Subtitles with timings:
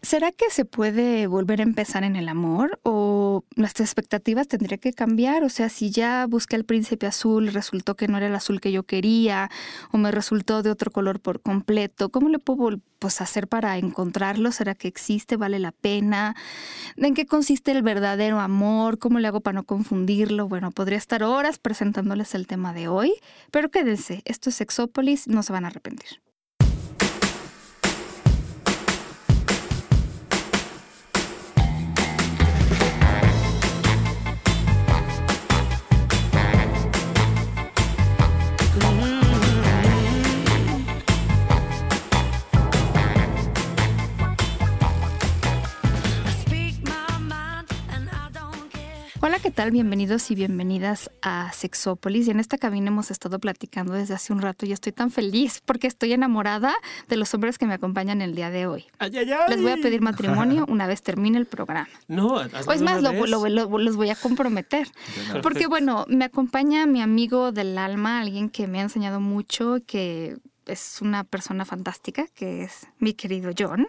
[0.00, 4.92] ¿Será que se puede volver a empezar en el amor o nuestras expectativas tendrían que
[4.92, 5.42] cambiar?
[5.42, 8.70] O sea, si ya busqué al príncipe azul resultó que no era el azul que
[8.70, 9.50] yo quería
[9.90, 14.52] o me resultó de otro color por completo, ¿cómo le puedo pues, hacer para encontrarlo?
[14.52, 15.36] ¿Será que existe?
[15.36, 16.36] ¿Vale la pena?
[16.96, 18.98] ¿En qué consiste el verdadero amor?
[19.00, 20.46] ¿Cómo le hago para no confundirlo?
[20.46, 23.14] Bueno, podría estar horas presentándoles el tema de hoy,
[23.50, 26.20] pero quédense, esto es Sexópolis, no se van a arrepentir.
[49.38, 49.70] Hola, ¿qué tal?
[49.70, 52.26] Bienvenidos y bienvenidas a Sexópolis.
[52.26, 55.62] Y en esta cabina hemos estado platicando desde hace un rato y estoy tan feliz
[55.64, 56.74] porque estoy enamorada
[57.08, 58.86] de los hombres que me acompañan el día de hoy.
[58.98, 59.38] Ay, ay, ay.
[59.50, 61.88] Les voy a pedir matrimonio una vez termine el programa.
[62.08, 62.34] No,
[62.66, 64.88] O es más, lo, lo- lo- los voy a comprometer.
[65.40, 70.36] Porque bueno, me acompaña mi amigo del alma, alguien que me ha enseñado mucho, que
[70.68, 73.88] es una persona fantástica, que es mi querido John.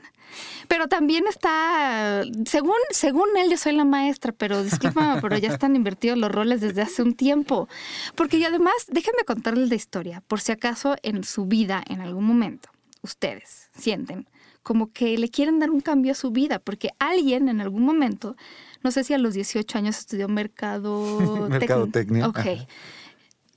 [0.67, 5.75] Pero también está, según, según él, yo soy la maestra, pero discúlpame, pero ya están
[5.75, 7.67] invertidos los roles desde hace un tiempo.
[8.15, 12.25] Porque y además, déjenme contarles la historia, por si acaso en su vida, en algún
[12.25, 12.69] momento,
[13.01, 14.27] ustedes sienten
[14.63, 18.35] como que le quieren dar un cambio a su vida, porque alguien en algún momento,
[18.83, 21.47] no sé si a los 18 años estudió mercado...
[21.49, 22.39] Mercadotecnia, Ok.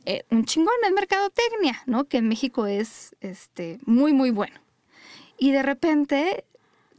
[0.05, 2.05] Eh, un chingón es mercadotecnia, ¿no?
[2.05, 4.61] Que en México es este, muy, muy bueno.
[5.39, 6.45] Y de repente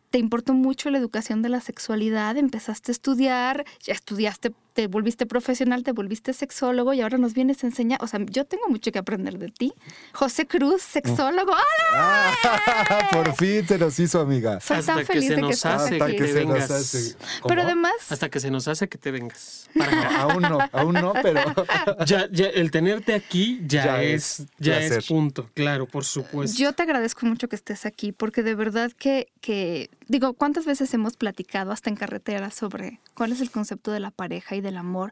[0.09, 5.25] te importó mucho la educación de la sexualidad, empezaste a estudiar, ya estudiaste, te volviste
[5.25, 8.03] profesional, te volviste sexólogo y ahora nos vienes a enseñar.
[8.03, 9.73] O sea, yo tengo mucho que aprender de ti.
[10.13, 11.51] José Cruz, sexólogo.
[11.51, 11.61] ¡Hola!
[11.93, 14.59] Ah, por fin se nos hizo amiga.
[14.59, 16.15] Soy Hasta tan que feliz se de que nos hace Hasta aquí.
[16.15, 16.71] que te se nos vengas.
[16.71, 17.15] hace.
[17.47, 19.69] Pero además, Hasta que se nos hace que te vengas.
[20.17, 21.41] Aún no, aún no, pero
[22.05, 24.99] Ya, ya, el tenerte aquí ya, Ya es, es ya placer.
[24.99, 26.57] es punto, claro, por supuesto.
[26.57, 30.93] Yo te agradezco mucho que estés aquí porque de verdad que, que, digo, ¿cuántas veces
[30.93, 34.77] hemos platicado hasta en carretera sobre cuál es el concepto de la pareja y del
[34.77, 35.11] amor?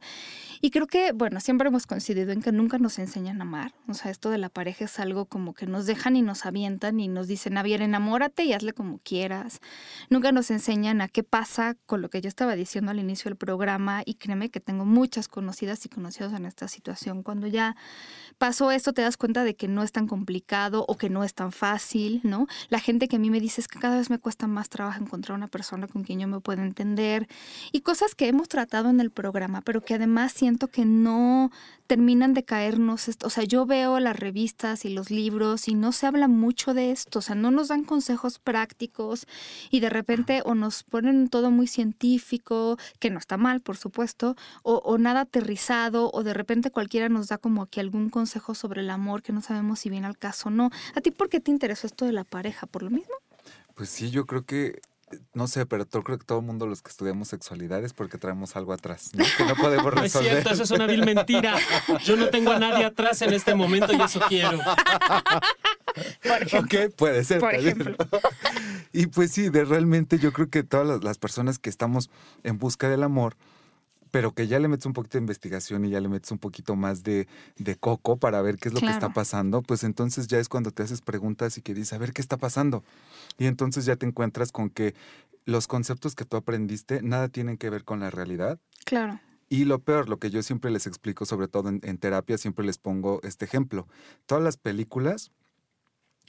[0.63, 3.73] Y creo que, bueno, siempre hemos coincidido en que nunca nos enseñan a amar.
[3.87, 6.99] O sea, esto de la pareja es algo como que nos dejan y nos avientan
[6.99, 9.59] y nos dicen, a ver, enamórate y hazle como quieras.
[10.09, 13.37] Nunca nos enseñan a qué pasa con lo que yo estaba diciendo al inicio del
[13.37, 17.23] programa y créeme que tengo muchas conocidas y conocidos en esta situación.
[17.23, 17.75] Cuando ya
[18.37, 21.33] pasó esto te das cuenta de que no es tan complicado o que no es
[21.33, 22.47] tan fácil, ¿no?
[22.69, 25.01] La gente que a mí me dice es que cada vez me cuesta más trabajo
[25.01, 27.27] encontrar una persona con quien yo me pueda entender
[27.71, 31.51] y cosas que hemos tratado en el programa, pero que además siento que no
[31.87, 33.09] terminan de caernos.
[33.21, 36.91] O sea, yo veo las revistas y los libros y no se habla mucho de
[36.91, 39.27] esto, o sea, no nos dan consejos prácticos
[39.71, 44.37] y de repente o nos ponen todo muy científico, que no está mal, por supuesto,
[44.63, 48.79] o, o nada aterrizado, o de repente cualquiera nos da como que algún consejo sobre
[48.79, 50.69] el amor que no sabemos si viene al caso o no.
[50.95, 52.67] ¿A ti por qué te interesó esto de la pareja?
[52.67, 53.15] ¿Por lo mismo?
[53.75, 54.79] pues sí, yo creo que,
[55.33, 58.17] no sé, pero yo creo que todo el mundo los que estudiamos sexualidad es porque
[58.17, 59.23] traemos algo atrás, ¿no?
[59.37, 60.31] que no podemos No es resolver.
[60.31, 61.55] cierto, eso es una vil mentira.
[62.03, 64.59] Yo no tengo a nadie atrás en este momento y eso quiero.
[66.23, 66.85] Por ejemplo.
[66.87, 67.39] Ok, puede ser.
[67.39, 67.95] Por ejemplo.
[68.93, 72.09] Y pues sí, de realmente yo creo que todas las, las personas que estamos
[72.43, 73.35] en busca del amor,
[74.11, 76.75] pero que ya le metes un poquito de investigación y ya le metes un poquito
[76.75, 77.27] más de,
[77.57, 80.71] de coco para ver qué es lo que está pasando, pues entonces ya es cuando
[80.71, 82.83] te haces preguntas y que dices, a ver qué está pasando.
[83.37, 84.93] Y entonces ya te encuentras con que
[85.45, 88.59] los conceptos que tú aprendiste nada tienen que ver con la realidad.
[88.85, 89.19] Claro.
[89.49, 92.65] Y lo peor, lo que yo siempre les explico, sobre todo en, en terapia, siempre
[92.65, 93.87] les pongo este ejemplo.
[94.25, 95.31] Todas las películas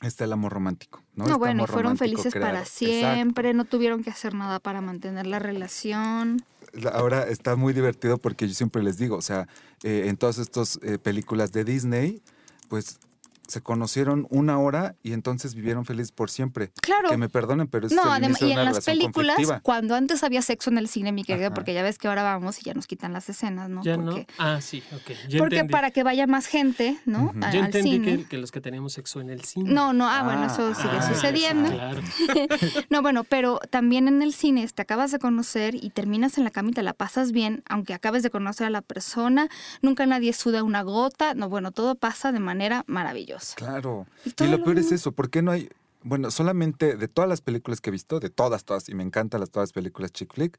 [0.00, 1.24] está el amor romántico, ¿no?
[1.24, 5.38] No, Este bueno, fueron felices para siempre, no tuvieron que hacer nada para mantener la
[5.38, 6.44] relación.
[6.92, 9.46] Ahora está muy divertido porque yo siempre les digo, o sea,
[9.82, 12.22] eh, en todas estas eh, películas de Disney,
[12.68, 12.98] pues
[13.46, 16.70] se conocieron una hora y entonces vivieron felices por siempre.
[16.80, 17.10] Claro.
[17.10, 19.60] Que me perdonen, pero es No, el inicio y de en una las películas, conflictiva.
[19.60, 21.54] cuando antes había sexo en el cine, mi querido, Ajá.
[21.54, 23.82] porque ya ves que ahora vamos y ya nos quitan las escenas, ¿no?
[23.82, 24.26] Ya porque, no.
[24.38, 25.10] Ah, sí, ok.
[25.28, 25.72] Ya porque entendí.
[25.72, 27.32] para que vaya más gente, ¿no?
[27.42, 28.16] A- Yo al entendí cine.
[28.18, 29.70] que, que los que teníamos sexo en el cine.
[29.72, 31.70] No, no, ah, bueno, Ah, eso sigue ah, sucediendo.
[31.70, 32.00] Claro.
[32.90, 36.50] No, bueno, pero también en el cine te acabas de conocer y terminas en la
[36.50, 39.48] cama y te la pasas bien, aunque acabes de conocer a la persona,
[39.80, 43.31] nunca nadie suda una gota, no, bueno, todo pasa de manera maravillosa.
[43.56, 44.06] Claro.
[44.24, 45.70] Y lo lo peor es eso, ¿por qué no hay?
[46.04, 49.40] Bueno, solamente de todas las películas que he visto, de todas, todas, y me encantan
[49.40, 50.58] las todas las películas chick flick,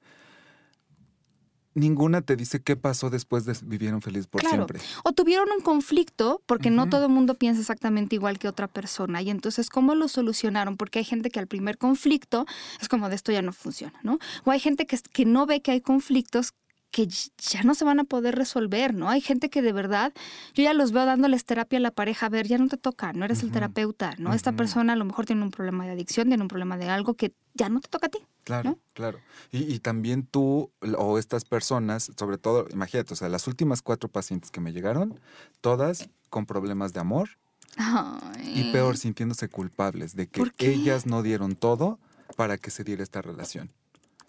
[1.75, 4.55] ninguna te dice qué pasó después de vivieron feliz por Claro.
[4.55, 4.79] siempre.
[5.03, 9.21] O tuvieron un conflicto, porque no todo el mundo piensa exactamente igual que otra persona.
[9.21, 10.77] Y entonces, ¿cómo lo solucionaron?
[10.77, 12.45] Porque hay gente que al primer conflicto
[12.79, 14.19] es como de esto ya no funciona, ¿no?
[14.45, 16.53] O hay gente que, que no ve que hay conflictos
[16.93, 19.09] que ya no se van a poder resolver, ¿no?
[19.09, 20.13] Hay gente que de verdad,
[20.53, 23.13] yo ya los veo dándoles terapia a la pareja, a ver, ya no te toca,
[23.13, 24.31] no eres el terapeuta, ¿no?
[24.31, 27.15] Esta persona a lo mejor tiene un problema de adicción, tiene un problema de algo
[27.15, 28.19] que ya no te toca a ti.
[28.43, 28.79] Claro, ¿no?
[28.93, 29.19] claro.
[29.51, 34.07] Y, y también tú o estas personas, sobre todo, imagínate, o sea, las últimas cuatro
[34.07, 35.19] pacientes que me llegaron,
[35.61, 37.29] todas con problemas de amor
[37.75, 38.53] Ay.
[38.53, 41.97] y peor, sintiéndose culpables de que ellas no dieron todo
[42.37, 43.71] para que se diera esta relación.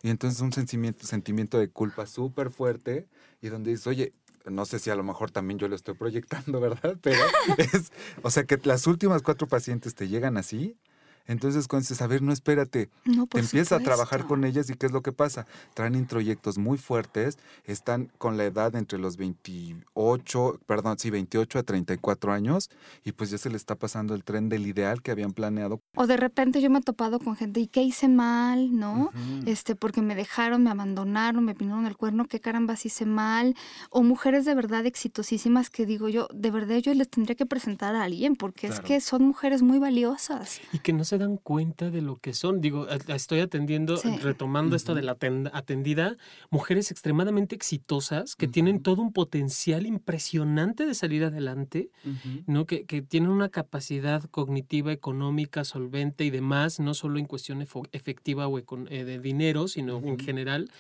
[0.05, 3.09] Y entonces un sentimiento, sentimiento de culpa súper fuerte
[3.41, 4.13] y donde dices, oye,
[4.45, 6.99] no sé si a lo mejor también yo lo estoy proyectando, ¿verdad?
[7.01, 7.23] Pero
[7.57, 7.91] es,
[8.23, 10.77] o sea, que las últimas cuatro pacientes te llegan así.
[11.27, 14.69] Entonces, cuando dices, a ver, no espérate, No, te por empiezas a trabajar con ellas
[14.71, 15.47] y ¿qué es lo que pasa?
[15.75, 21.63] Traen introyectos muy fuertes, están con la edad entre los 28, perdón, sí, 28 a
[21.63, 22.71] 34 años
[23.05, 25.81] y pues ya se les está pasando el tren del ideal que habían planeado.
[25.97, 28.77] O de repente yo me he topado con gente, ¿y qué hice mal?
[28.77, 29.11] ¿No?
[29.47, 33.55] Este, porque me dejaron, me abandonaron, me pinaron el cuerno, qué carambas hice mal.
[33.91, 37.95] O mujeres de verdad exitosísimas que digo yo, de verdad yo les tendría que presentar
[37.97, 40.61] a alguien, porque es que son mujeres muy valiosas.
[40.73, 42.61] Y que no se dan cuenta de lo que son.
[42.61, 44.17] Digo, estoy atendiendo, Sí.
[44.19, 46.17] retomando esto de la aten- atendida,
[46.51, 51.91] mujeres extremadamente exitosas que tienen todo un potencial impresionante de salir adelante,
[52.47, 52.67] ¿no?
[52.67, 58.47] Que, que tienen una capacidad cognitiva, económica, solvente y demás, no solo en cuestión efectiva
[58.49, 60.71] o eh, de dinero, sino en general,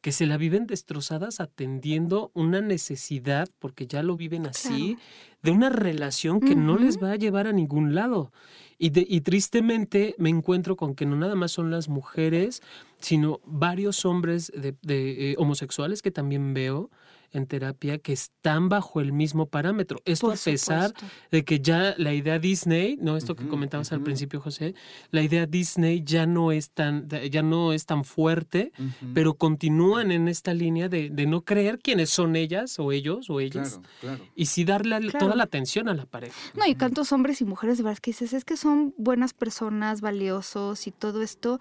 [0.00, 4.96] que se la viven destrozadas atendiendo una necesidad, porque ya lo viven así,
[5.42, 8.32] de una relación que no les va a llevar a ningún lado.
[8.78, 12.62] Y, de- y tristemente me encuentro con que no nada más son las mujeres,
[12.98, 16.90] sino varios hombres de, de, eh, homosexuales que también veo
[17.32, 20.00] en terapia que están bajo el mismo parámetro.
[20.04, 21.06] Esto Por a pesar supuesto.
[21.30, 24.74] de que ya la idea Disney, no esto que comentabas al principio, José,
[25.10, 28.72] la idea Disney ya no es tan, ya no es tan fuerte,
[29.14, 33.40] pero continúan en esta línea de, de no creer quiénes son ellas o ellos o
[33.40, 33.78] ellas.
[33.80, 33.88] Claro,
[34.18, 34.24] claro.
[34.34, 35.18] Y sí darle Claro.
[35.18, 36.34] toda la atención a la pareja.
[36.54, 40.00] No, y tantos hombres y mujeres de verdad que dices, es que son buenas personas,
[40.00, 41.58] valiosos y todo esto,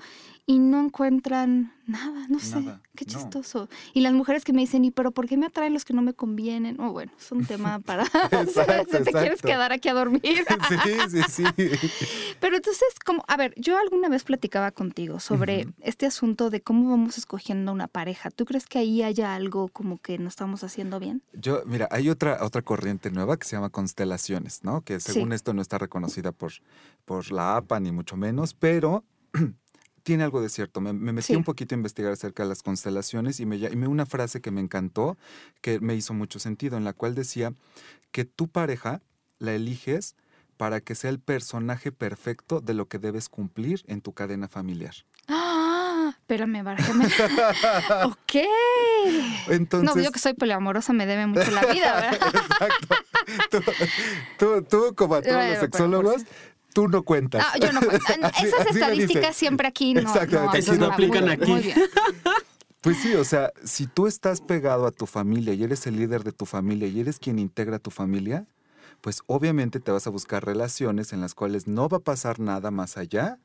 [0.49, 3.11] y no encuentran nada, no sé, Nada, qué no.
[3.13, 3.69] chistoso.
[3.94, 6.01] Y las mujeres que me dicen, ¿y pero por qué me atraen los que no
[6.01, 6.79] me convienen?
[6.79, 8.03] Oh, bueno, es un tema para...
[8.31, 10.21] Exacto, te quieres quedar aquí a dormir.
[10.83, 11.44] Sí, sí, sí.
[12.39, 16.89] Pero entonces, como, a ver, yo alguna vez platicaba contigo sobre este asunto de cómo
[16.89, 18.31] vamos escogiendo una pareja.
[18.31, 21.21] ¿Tú crees que ahí haya algo como que no estamos haciendo bien?
[21.33, 24.81] Yo, mira, hay otra, otra corriente nueva que se llama constelaciones, ¿no?
[24.81, 25.35] Que según Sí.
[25.35, 26.53] esto no está reconocida por,
[27.05, 29.03] por la APA ni mucho menos, pero
[30.07, 30.80] tiene algo de cierto.
[30.80, 31.36] Me, me metí Sí.
[31.36, 34.51] un poquito a investigar acerca de las constelaciones y me, y me una frase que
[34.51, 35.18] me encantó,
[35.59, 37.51] que me hizo mucho sentido, en la cual decía
[38.13, 39.01] que tu pareja
[39.39, 40.15] la eliges
[40.56, 44.94] para que sea el personaje perfecto de lo que debes cumplir en tu cadena familiar.
[45.27, 46.13] ¡Ah!
[46.21, 47.06] Espérame, bárjame.
[48.06, 48.36] ok.
[49.50, 52.33] Entonces, no, yo que soy poliamorosa me debe mucho la vida, ¿verdad?
[52.33, 52.95] Exacto.
[53.51, 53.62] Tú,
[54.39, 56.24] tú- tú, como a todos Bueno, los pero sexólogos,
[56.77, 57.44] tú no cuentas.
[57.44, 58.06] Ah, yo no cuento.
[58.21, 60.01] Así- Esas así estadísticas siempre aquí no.
[60.01, 60.59] Exactamente.
[60.59, 61.51] Esas no aplican aquí.
[61.51, 61.79] Muy bien.
[62.81, 66.24] Pues sí, o sea, si tú estás pegado a tu familia y eres el líder
[66.24, 68.45] de tu familia y eres quien integra tu familia,
[69.01, 72.69] pues obviamente te vas a buscar relaciones en las cuales no va a pasar nada
[72.69, 73.39] más allá,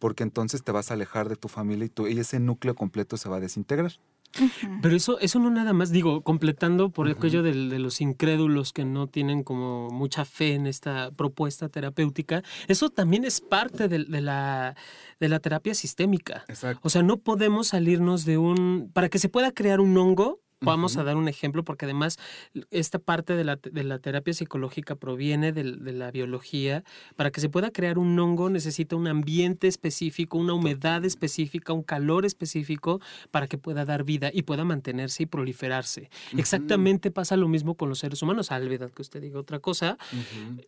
[0.00, 3.16] porque entonces te vas a alejar de tu familia y, tu, y ese núcleo completo
[3.16, 3.92] se va a desintegrar.
[4.82, 8.84] Pero eso, eso no nada más, digo, completando por aquello del- de los incrédulos que
[8.84, 14.76] no tienen como mucha fe en esta propuesta terapéutica, eso también es parte de, la,
[15.20, 16.44] de la terapia sistémica.
[16.48, 16.80] Exacto.
[16.82, 18.90] O sea, no podemos salirnos de un...
[18.92, 22.18] Para que se pueda crear un hongo, vamos a dar un ejemplo, porque además
[22.70, 26.84] esta parte de la, de la terapia psicológica proviene de, la biología.
[27.16, 31.82] Para que se pueda crear un hongo necesita un ambiente específico, una humedad específica, un
[31.82, 36.10] calor específico para que pueda dar vida y pueda mantenerse y proliferarse.
[36.36, 39.98] Exactamente pasa lo mismo con los seres humanos, salvedad que usted diga otra cosa.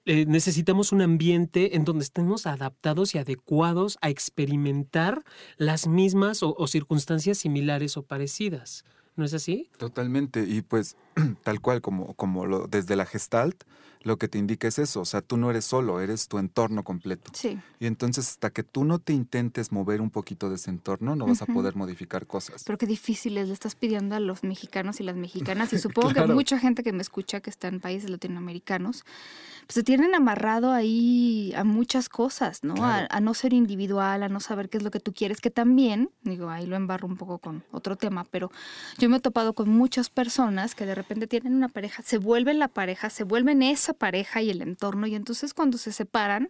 [0.05, 5.25] Eh, necesitamos un ambiente en donde estemos adaptados y adecuados a experimentar
[5.57, 8.85] las mismas o, o circunstancias similares o parecidas.
[9.17, 9.71] ¿No es así?
[9.79, 10.45] Totalmente.
[10.47, 10.97] Y pues
[11.43, 13.65] tal cual como, como lo, desde la gestalt,
[14.07, 16.85] lo que te indica es eso, o sea, tú no eres solo, eres tu entorno
[16.85, 17.33] completo.
[17.35, 17.59] Sí.
[17.81, 21.27] Y entonces hasta que tú no te intentes mover un poquito de ese entorno, no
[21.27, 22.63] vas a poder modificar cosas.
[22.65, 26.15] Pero qué difícil es, le estás pidiendo a los mexicanos y las mexicanas, y supongo
[26.15, 29.05] que mucha gente que me escucha que está en países latinoamericanos,
[29.67, 32.75] pues se tienen amarrado ahí a muchas cosas, ¿no?
[32.75, 33.09] Claro.
[33.11, 35.51] A, a no ser individual, a no saber qué es lo que tú quieres, que
[35.51, 38.53] también, digo, ahí lo embarro un poco con otro tema, pero
[38.99, 42.61] yo me he topado con muchas personas que de repente tienen una pareja, se vuelven
[42.61, 46.49] la pareja, se vuelven esa pareja y el entorno, y entonces cuando se separan,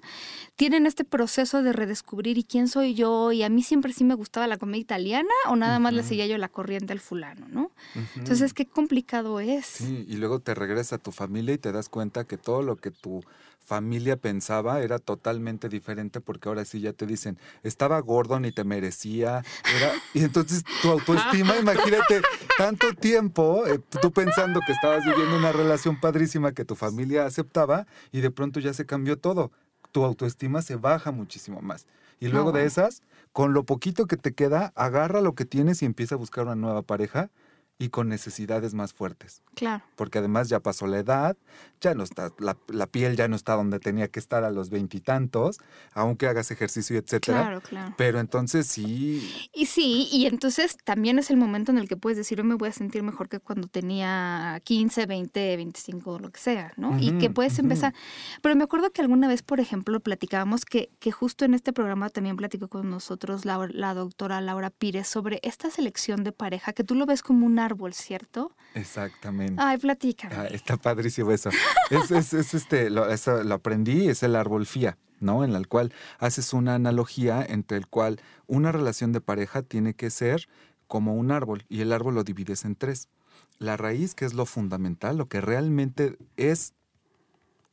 [0.57, 4.15] tienen este proceso de redescubrir y quién soy yo, y a mí siempre sí me
[4.15, 7.71] gustaba la comedia italiana, o nada más le seguía yo la corriente al fulano, ¿no?
[8.17, 9.67] Entonces, qué complicado es.
[9.67, 12.77] Sí, y luego te regresa a tu familia y te das cuenta que todo lo
[12.77, 13.25] que tu
[13.67, 18.65] familia pensaba era totalmente diferente porque ahora sí ya te dicen, estaba gordo ni te
[18.65, 19.43] merecía.
[19.77, 19.93] Era...
[20.15, 22.23] Y entonces tu autoestima, imagínate,
[22.57, 27.87] tanto tiempo eh, tú pensando que estabas viviendo una relación padrísima que tu familia aceptaba
[28.13, 29.51] y de pronto ya se cambió todo.
[29.93, 31.87] Tu autoestima se baja muchísimo más.
[32.21, 35.83] Y No, luego de esas, con lo poquito que te queda, agarra lo que tienes
[35.83, 37.31] y empieza a buscar una nueva pareja
[37.79, 39.83] y con necesidades más fuertes Claro.
[39.97, 41.37] porque además ya pasó la edad,
[41.81, 44.71] ya no está, la, la piel ya no está donde tenía que estar a los
[44.71, 45.59] veintitantos,
[45.93, 47.41] aunque hagas ejercicio, etcétera.
[47.43, 47.95] Claro, claro.
[47.97, 52.17] Pero entonces sí, Y sí, y entonces también es el momento en el que puedes
[52.17, 56.41] decir, hoy me voy a sentir mejor que cuando tenía 15, 20, 25, lo que
[56.41, 56.99] sea, ¿no?
[56.99, 57.95] y que puedes empezar.
[58.43, 62.11] Pero me acuerdo que alguna vez, por ejemplo, platicábamos que, que justo en este programa
[62.11, 66.85] también platicó con nosotros la, la doctora Laura Pires sobre esta selección de pareja, que
[66.85, 68.53] tú lo ves como un árbol, ¿cierto?
[68.75, 69.61] exactamente.
[69.63, 70.35] Ay, platícame.
[70.35, 71.51] Ah, está padrísimo eso.
[71.91, 75.45] Es, es- es este, lo, eso lo aprendí, es el árbol FIA, ¿no?
[75.45, 80.11] En el cual haces una analogía entre el cual una relación de pareja tiene que
[80.11, 80.49] ser
[80.87, 83.09] como un árbol y el árbol lo divides en tres.
[83.59, 86.75] La raíz, que es lo fundamental, lo que realmente es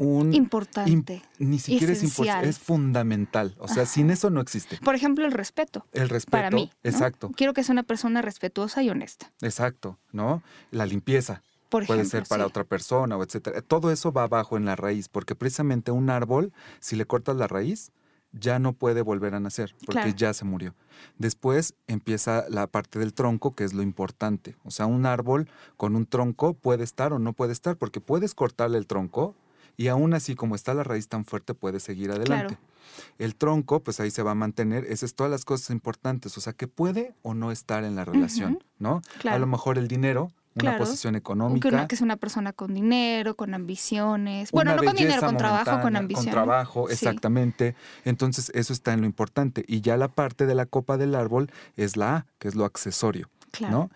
[0.03, 0.33] un...
[0.33, 1.21] Importante.
[1.39, 3.55] Im- ni siquiera es importante, es fundamental.
[3.59, 4.77] O sea, sin eso no existe.
[4.83, 5.85] Por ejemplo, el respeto.
[5.93, 6.31] El respeto.
[6.31, 6.69] Para mí.
[6.83, 6.89] ¿no?
[6.89, 9.31] Exacto, Quiero que sea una persona respetuosa y honesta.
[9.41, 10.43] exacto, ¿no?
[10.71, 11.41] La limpieza.
[11.69, 12.47] Por Puede ejemplo, ser para sí.
[12.49, 13.61] otra persona o etcétera.
[13.63, 17.47] Todo eso va abajo en la raíz, porque precisamente un árbol, si le cortas la
[17.47, 17.91] raíz,
[18.31, 20.15] ya no puede volver a nacer, porque Claro.
[20.15, 20.75] ya se murió.
[21.17, 24.55] Después empieza la parte del tronco, que es lo importante.
[24.63, 28.33] O sea, un árbol con un tronco puede estar o no puede estar, porque puedes
[28.35, 29.35] cortarle el tronco
[29.77, 32.57] y aún así, como está la raíz tan fuerte, puede seguir adelante.
[33.17, 34.85] El tronco, pues ahí se va a mantener.
[34.85, 36.37] Esas son todas las cosas importantes.
[36.37, 38.63] O sea, que puede o no estar en la relación.
[38.77, 39.01] ¿no?
[39.19, 39.35] Claro.
[39.37, 40.77] A lo mejor el dinero, una Claro.
[40.79, 41.67] posición económica.
[41.69, 44.51] Que, una, que es una persona con dinero, con ambiciones.
[44.51, 46.25] Bueno, una no con dinero, con trabajo, con ambición.
[46.25, 46.93] Con trabajo, Sí.
[46.93, 47.75] exactamente.
[48.05, 49.65] Entonces, eso está en lo importante.
[49.67, 52.65] Y ya la parte de la copa del árbol es la A, que es lo
[52.65, 53.71] accesorio, Claro.
[53.75, 53.89] ¿no?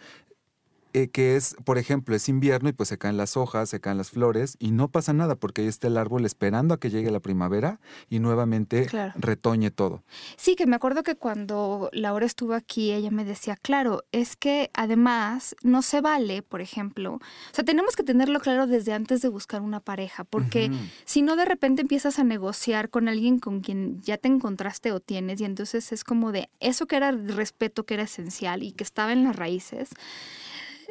[0.98, 4.00] Eh, que es, por ejemplo, es invierno y pues se caen las hojas, se caen
[4.00, 7.12] las flores y no pasa nada porque ahí está el árbol esperando a que llegue
[7.12, 9.14] la primavera y nuevamente Claro.
[9.16, 10.04] retoñe todo.
[10.38, 14.72] Sí, que me acuerdo que cuando Laura estuvo aquí, ella me decía, claro, es que
[14.74, 17.20] además no se vale, por ejemplo, o
[17.54, 20.72] sea, tenemos que tenerlo claro desde antes de buscar una pareja, porque
[21.06, 25.00] si no de repente empiezas a negociar con alguien con quien ya te encontraste o
[25.00, 28.84] tienes, y entonces es como de eso que era respeto, que era esencial y que
[28.84, 29.90] estaba en las raíces.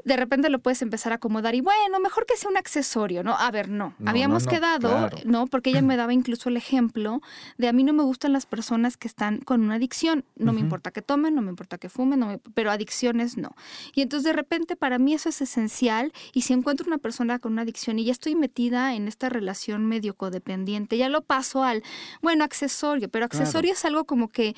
[0.07, 3.37] De repente lo puedes empezar a acomodar y bueno, mejor que sea un accesorio, ¿no?
[3.37, 3.93] A ver, no.
[3.99, 5.19] No, Habíamos no, no, quedado, claro.
[5.25, 5.47] ¿no?
[5.49, 7.21] Porque ella me daba incluso el ejemplo
[7.59, 10.25] de a mí no me gustan las personas que están con una adicción.
[10.37, 13.51] No me importa que tomen, no me importa que fumen, no me- pero adicciones no.
[13.95, 17.53] Y entonces de repente para mí eso es esencial y si encuentro una persona con
[17.53, 21.83] una adicción y ya estoy metida en esta relación medio codependiente, ya lo paso al,
[22.23, 23.43] bueno, accesorio, pero Claro.
[23.43, 24.55] accesorio es algo como que,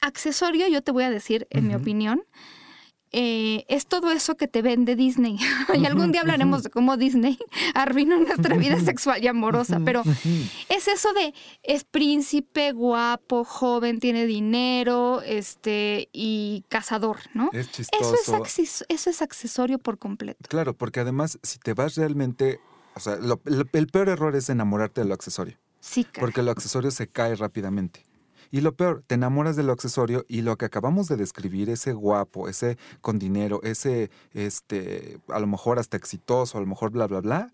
[0.00, 2.22] accesorio yo te voy a decir, en mi opinión,
[3.16, 5.38] eh, es todo eso que te vende Disney.
[5.74, 7.38] y algún día hablaremos de cómo Disney
[7.74, 10.02] arruinó nuestra vida sexual y amorosa, pero
[10.68, 17.50] es eso de es príncipe, guapo, joven, tiene dinero, este y cazador, ¿no?
[17.52, 18.84] Es Eso es, chistoso.
[18.88, 20.40] eso es accesorio por completo.
[20.48, 22.58] Claro, porque además, si te vas realmente,
[22.96, 26.20] o sea, lo- el, el peor error es enamorarte de lo accesorio, Sí, caray.
[26.20, 28.02] porque lo accesorio se cae rápidamente.
[28.50, 31.92] Y lo peor, te enamoras de lo accesorio y lo que acabamos de describir, ese
[31.92, 37.06] guapo, ese con dinero, ese, este, a lo mejor hasta exitoso, a lo mejor bla,
[37.06, 37.52] bla, bla,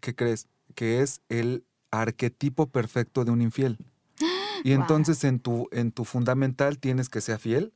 [0.00, 0.46] ¿qué crees?
[0.74, 3.78] Que es el arquetipo perfecto de un infiel.
[4.64, 7.72] Y entonces en tu, en tu fundamental tienes que ser fiel.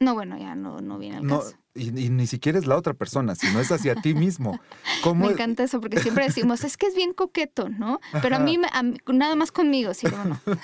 [0.00, 1.54] No, bueno, ya no, no viene al No, caso.
[1.74, 4.58] y, y ni siquiera es la otra persona, sino es hacia ti mismo.
[5.04, 8.00] ¿Cómo Me encanta eso porque siempre decimos, es que es bien coqueto, ¿no?
[8.22, 10.40] Pero a mí, a nada más conmigo, sí, no, no.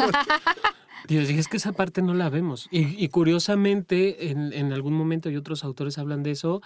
[1.08, 2.68] Dios, y es que esa parte no la vemos.
[2.70, 6.62] Y, y curiosamente, en, en algún momento, y otros autores hablan de eso,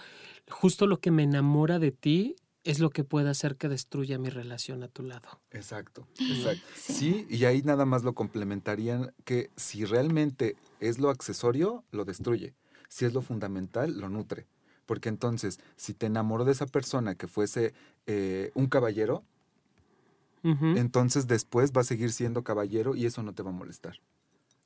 [0.49, 4.29] justo lo que me enamora de ti es lo que puede hacer que destruya mi
[4.29, 5.39] relación a tu lado.
[5.51, 6.65] Exacto, exacto.
[6.75, 7.27] Sí.
[7.29, 12.55] y ahí nada más lo complementarían que si realmente es lo accesorio, lo destruye.
[12.89, 14.47] Si es lo fundamental, lo nutre.
[14.87, 17.73] Porque entonces, si te enamoró de esa persona que fuese
[18.07, 19.23] eh, un caballero,
[20.43, 23.99] entonces después va a seguir siendo caballero y eso no te va a molestar.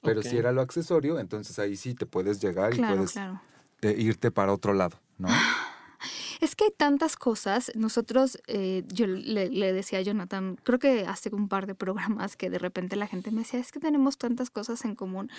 [0.01, 3.15] Pero si era lo accesorio, entonces ahí sí te puedes llegar y puedes
[3.81, 5.27] irte para otro lado, ¿no?
[6.39, 7.71] Es que hay tantas cosas.
[7.75, 12.49] Nosotros, eh, yo le, decía a Jonathan, creo que hace un par de programas que
[12.49, 15.29] de repente la gente me decía, es que tenemos tantas cosas en común.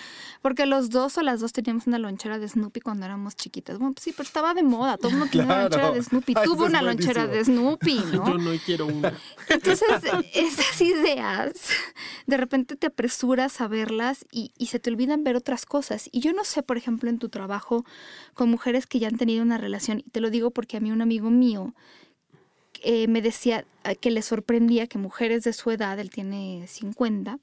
[0.41, 3.79] Porque los dos o las dos teníamos una lonchera de Snoopy cuando éramos chiquitas.
[3.79, 4.97] Bueno, pues sí, pero estaba de moda.
[4.97, 6.33] Todo el mundo tenía una lonchera de Snoopy.
[6.43, 8.27] Tuvo una lonchera de Snoopy, ¿no?
[8.27, 9.13] Yo no quiero una.
[9.49, 9.87] Entonces,
[10.33, 11.53] esas ideas,
[12.27, 16.09] de repente te apresuras a verlas y, y se te olvidan ver otras cosas.
[16.11, 17.85] Y yo no sé, por ejemplo, en tu trabajo
[18.35, 20.90] con mujeres que ya han tenido una relación, y te lo digo porque a mí
[20.91, 21.73] un amigo mío
[22.83, 27.39] eh, me decía eh, que le sorprendía que mujeres de su edad, él tiene 50,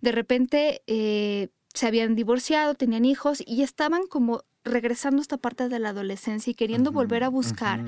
[0.00, 5.68] de repente eh, se habían divorciado, tenían hijos y estaban como regresando a esta parte
[5.68, 7.84] de la adolescencia y queriendo volver a buscar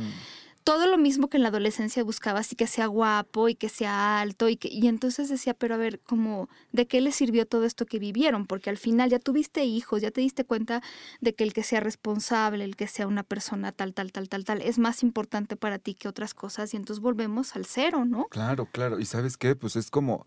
[0.65, 4.21] todo lo mismo que en la adolescencia buscaba, así que sea guapo y que sea
[4.21, 7.65] alto y que y entonces decía, pero a ver, como de qué le sirvió todo
[7.65, 10.83] esto que vivieron, porque al final ya tuviste hijos, ya te diste cuenta
[11.21, 14.45] de que el que sea responsable, el que sea una persona tal tal tal tal
[14.45, 18.27] tal es más importante para ti que otras cosas y entonces volvemos al cero, ¿no?
[18.27, 19.57] Claro, claro, y ¿sabes qué?
[19.57, 20.27] Pues es como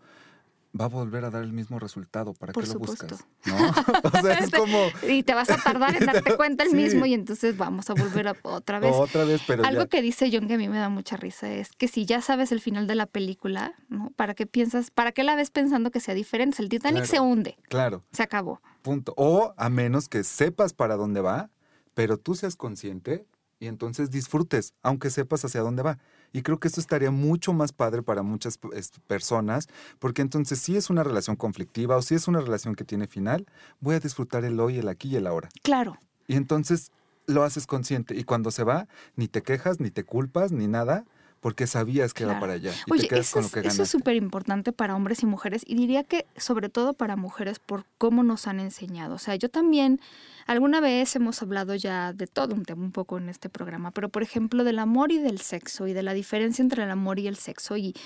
[0.78, 2.34] va a volver a dar el mismo resultado.
[2.34, 3.24] ¿Para qué lo buscas?
[3.44, 3.56] ¿No?
[4.04, 4.78] o sea, es como...
[5.08, 8.28] y te vas a tardar en darte cuenta el mismo y entonces vamos a volver
[8.28, 8.94] a, otra vez.
[8.94, 11.72] Otra vez, pero Algo que dice John que a mí me da mucha risa es
[11.72, 14.10] que si ya sabes el final de la película, ¿no?
[14.16, 16.62] ¿Para qué piensas, para qué la ves pensando que sea diferente?
[16.62, 17.56] El Titanic se hunde.
[17.68, 18.04] Claro.
[18.12, 18.60] Se acabó.
[18.82, 19.14] Punto.
[19.16, 21.50] O a menos que sepas para dónde va,
[21.94, 23.26] pero tú seas consciente
[23.58, 25.98] y entonces disfrutes, aunque sepas hacia dónde va.
[26.36, 28.58] Y creo que esto estaría mucho más padre para muchas
[29.06, 33.06] personas, porque entonces si es una relación conflictiva o si es una relación que tiene
[33.06, 33.46] final,
[33.80, 35.48] voy a disfrutar el hoy, el aquí y el ahora.
[35.62, 35.96] Claro.
[36.26, 36.92] Y entonces
[37.24, 41.06] lo haces consciente y cuando se va, ni te quejas, ni te culpas, ni nada,
[41.46, 42.72] porque sabías que era para allá.
[42.86, 46.26] Y Oye, eso, es, eso es súper importante para hombres y mujeres y diría que
[46.36, 49.14] sobre todo para mujeres por cómo nos han enseñado.
[49.14, 50.00] O sea, yo también
[50.46, 54.10] Alguna vez hemos hablado ya de todo un tema un poco en este programa, pero
[54.10, 57.26] por ejemplo del amor y del sexo y de la diferencia entre el amor y
[57.26, 57.76] el sexo.
[57.76, 57.96] Y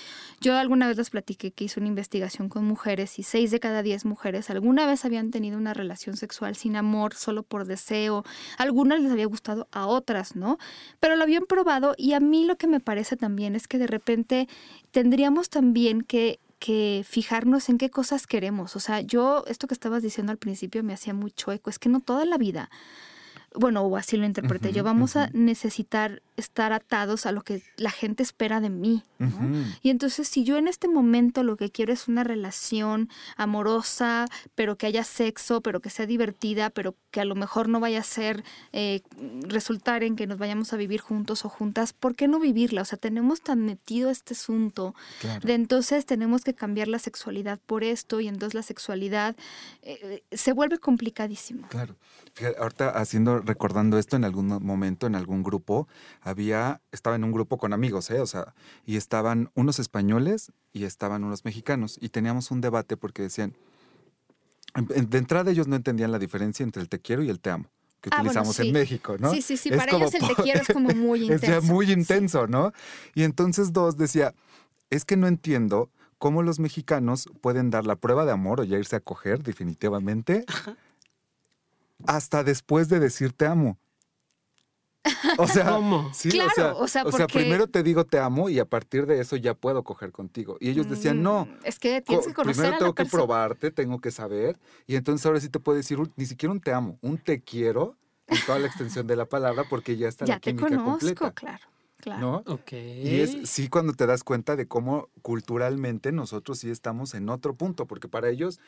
[0.41, 3.83] yo alguna vez les platiqué que hice una investigación con mujeres y seis de cada
[3.83, 8.25] diez mujeres alguna vez habían tenido una relación sexual sin amor, solo por deseo.
[8.57, 10.57] Algunas les había gustado, a otras no,
[10.99, 13.87] pero lo habían probado y a mí lo que me parece también es que de
[13.87, 14.49] repente
[14.91, 18.77] tendríamos también que que fijarnos en qué cosas queremos.
[18.77, 21.89] O sea, yo, esto que estabas diciendo al principio me hacía mucho eco, es que
[21.89, 22.71] no toda la vida
[23.55, 27.91] bueno, o así lo interpreté yo, vamos a necesitar estar atados a lo que la
[27.91, 29.03] gente espera de mí.
[29.83, 34.77] Y entonces si yo en este momento lo que quiero es una relación amorosa, pero
[34.77, 38.05] que haya sexo, pero que sea divertida, pero que a lo mejor no vaya a
[38.05, 39.03] ser, eh,
[39.43, 42.83] resultar en que nos vayamos a vivir juntos o juntas, ¿por qué no vivirla?
[42.83, 44.95] O sea, tenemos tan metido este asunto
[45.43, 49.37] de entonces tenemos que cambiar la sexualidad por esto y entonces la sexualidad
[49.83, 51.69] eh, se vuelve complicadísimo.
[51.69, 51.97] Claro.
[52.35, 55.89] Fíjate, ahorita haciendo recordando esto en algún momento, en algún grupo,
[56.21, 58.21] había, estaba en un grupo con amigos, ¿eh?
[58.21, 58.55] O sea,
[58.87, 63.55] y estaban unos españoles y estaban unos mexicanos, y teníamos un debate porque decían,
[64.75, 67.69] de entrada ellos no entendían la diferencia entre el te quiero y el te amo
[68.01, 69.31] que ah, utilizamos en México, ¿no?
[69.31, 71.59] Sí, sí, sí, para ellos el te quiero es como muy intenso.
[71.59, 72.73] es muy intenso, ¿no?
[73.15, 74.35] Y entonces dos decía,
[74.89, 78.79] es que no entiendo cómo los mexicanos pueden dar la prueba de amor o ya
[78.79, 80.45] irse a coger definitivamente
[82.07, 83.79] hasta después de decir te amo.
[85.39, 86.13] O sea, ¿Cómo?
[86.13, 89.21] Sí, claro, o sea, o sea, primero te digo te amo y a partir de
[89.21, 90.57] eso ya puedo coger contigo.
[90.61, 91.47] Y ellos decían, no.
[91.47, 94.59] Mm, es que tienes que conocer Primero tengo que probarte, tengo que saber.
[94.87, 97.97] Y entonces ahora sí te puedo decir ni siquiera un te amo, un te quiero
[98.27, 101.33] en toda la extensión de la palabra porque ya está ya la química te conozco,
[101.33, 101.65] claro.
[102.01, 102.43] Claro.
[102.47, 102.59] ¿No?
[102.73, 107.55] Y es sí cuando te das cuenta de cómo culturalmente nosotros sí estamos en otro
[107.55, 108.59] punto, porque para ellos,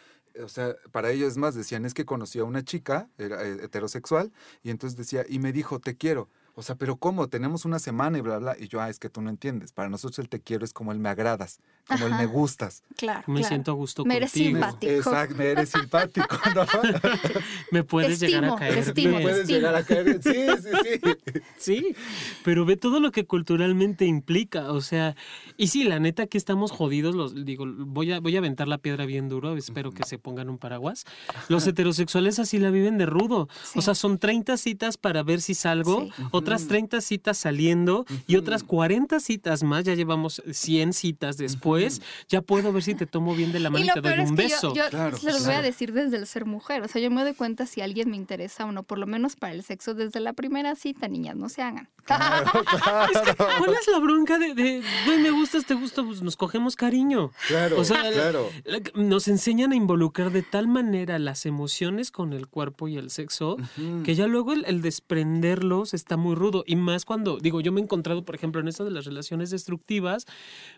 [0.42, 3.58] o sea, para ellos es más, decían, es que conocí a una chica, era eh,
[3.62, 6.28] heterosexual, y entonces decía, y me dijo, te quiero.
[6.54, 7.28] O sea, pero ¿cómo?
[7.28, 8.56] Tenemos una semana y bla, bla.
[8.58, 9.72] Y yo, ah, es que tú no entiendes.
[9.72, 11.60] Para nosotros el te quiero es como el me agradas,
[11.92, 12.82] como el me gustas.
[12.96, 13.24] Claro.
[13.26, 14.92] Me siento a gusto me eres simpático.
[14.92, 16.66] Exacto, me eres simpático, ¿no?
[17.70, 21.40] me puedes llegar a caer estimo, Me puedes llegar a caer Sí, sí, sí.
[21.56, 21.96] sí,
[22.44, 24.72] pero ve todo lo que culturalmente implica.
[24.72, 25.16] O sea,
[25.56, 28.78] y sí, la neta que estamos jodidos, los, digo, voy a, voy a aventar la
[28.78, 31.04] piedra bien duro, espero que se pongan un paraguas.
[31.48, 33.48] Los heterosexuales así la viven de rudo.
[33.74, 38.62] O sea, son 30 citas para ver si salgo, otras 30 citas saliendo y otras
[38.62, 41.81] 40 citas más, ya llevamos 100 citas después,
[42.28, 44.74] ya puedo ver si te tomo bien de la mano y, te doy un beso.
[44.74, 47.34] Yo, se los voy a decir desde el ser mujer, o sea, yo me doy
[47.34, 50.32] cuenta si alguien me interesa o no, por lo menos para el sexo desde la
[50.32, 51.88] primera cita, niñas, no se hagan.
[52.06, 54.82] ¿Cuál es la bronca de, de
[55.22, 57.30] me gustas, te gusta, pues nos cogemos cariño?
[57.46, 58.48] Claro, o sea, claro.
[58.94, 63.56] nos enseñan a involucrar de tal manera las emociones con el cuerpo y el sexo
[64.04, 66.64] que ya luego el, desprenderlos está muy rudo.
[66.66, 69.50] Y más cuando, digo, yo me he encontrado, por ejemplo, en esto de las relaciones
[69.50, 70.26] destructivas,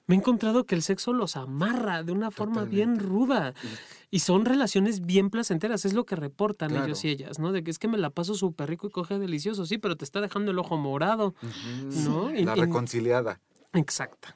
[0.06, 3.55] me he encontrado que el sexo los amarra de una forma bien ruda.
[4.11, 7.51] Y son relaciones bien placenteras, es lo que reportan ellos y ellas, ¿no?
[7.51, 10.05] De que es que me la paso súper rico y coge delicioso, sí, pero te
[10.05, 11.35] está dejando el ojo morado,
[12.05, 12.31] ¿no?
[12.31, 13.40] La reconciliada.
[13.75, 14.29] Exacto.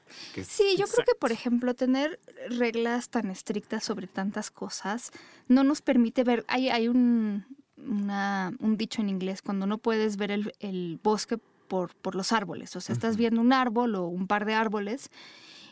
[0.43, 5.11] Sí, yo creo que, por ejemplo, tener reglas tan estrictas sobre tantas cosas
[5.47, 6.43] no nos permite ver.
[6.47, 7.45] Hay, hay un,
[7.77, 11.37] un dicho en inglés: cuando no puedes ver el, bosque
[11.69, 12.75] por, por, los árboles.
[12.75, 15.09] O sea, estás viendo un árbol o un par de árboles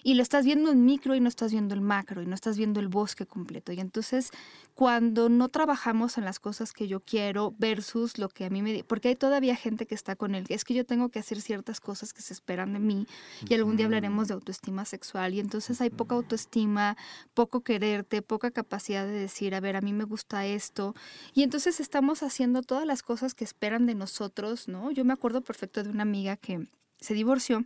[0.08, 2.58] y lo estás viendo en micro y no estás viendo el macro y no estás
[2.58, 3.74] viendo el bosque completo.
[3.74, 4.32] Y entonces,
[4.74, 8.86] cuando no trabajamos en las cosas que yo quiero versus lo que a mí me...
[8.86, 11.82] Porque hay todavía gente que está con él, es que yo tengo que hacer ciertas
[11.82, 13.06] cosas que se esperan de mí
[13.50, 16.96] y algún día hablaremos de autoestima sexual y entonces hay poca autoestima,
[17.34, 20.96] poco quererte, poca capacidad de decir, a ver, a mí me gusta esto.
[21.34, 24.90] Y entonces estamos haciendo todas las cosas que esperan de nosotros, ¿no?
[24.90, 26.66] Yo me acuerdo perfecto de una amiga que
[27.02, 27.66] se divorció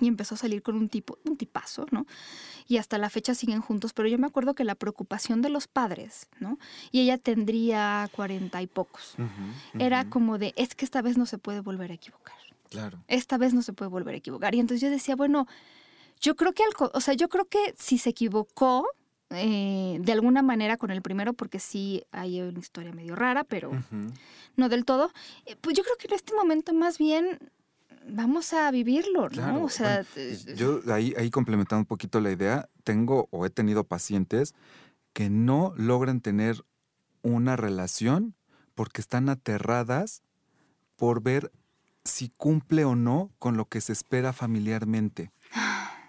[0.00, 2.06] y empezó a salir con un tipo, un tipazo, ¿no?
[2.66, 5.68] Y hasta la fecha siguen juntos, pero yo me acuerdo que la preocupación de los
[5.68, 6.58] padres, ¿no?
[6.90, 9.16] Y ella tendría cuarenta y pocos.
[9.78, 12.36] Era como de, es que esta vez no se puede volver a equivocar.
[12.70, 13.04] Claro.
[13.06, 14.54] Esta vez no se puede volver a equivocar.
[14.54, 15.46] Y entonces yo decía, bueno,
[16.20, 18.86] yo creo que, o sea, yo creo que si se equivocó,
[19.30, 23.70] eh, de alguna manera con el primero, porque sí hay una historia medio rara, pero
[24.56, 25.10] no del todo,
[25.46, 27.38] eh, pues yo creo que en este momento más bien
[28.08, 29.64] vamos a vivirlo, ¿no?
[29.64, 30.04] O sea,
[30.56, 34.54] yo ahí, ahí complementando un poquito la idea, tengo o he tenido pacientes
[35.12, 36.64] que no logran tener
[37.22, 38.34] una relación
[38.74, 40.22] porque están aterradas
[40.96, 41.52] por ver
[42.04, 45.30] si cumple o no con lo que se espera familiarmente.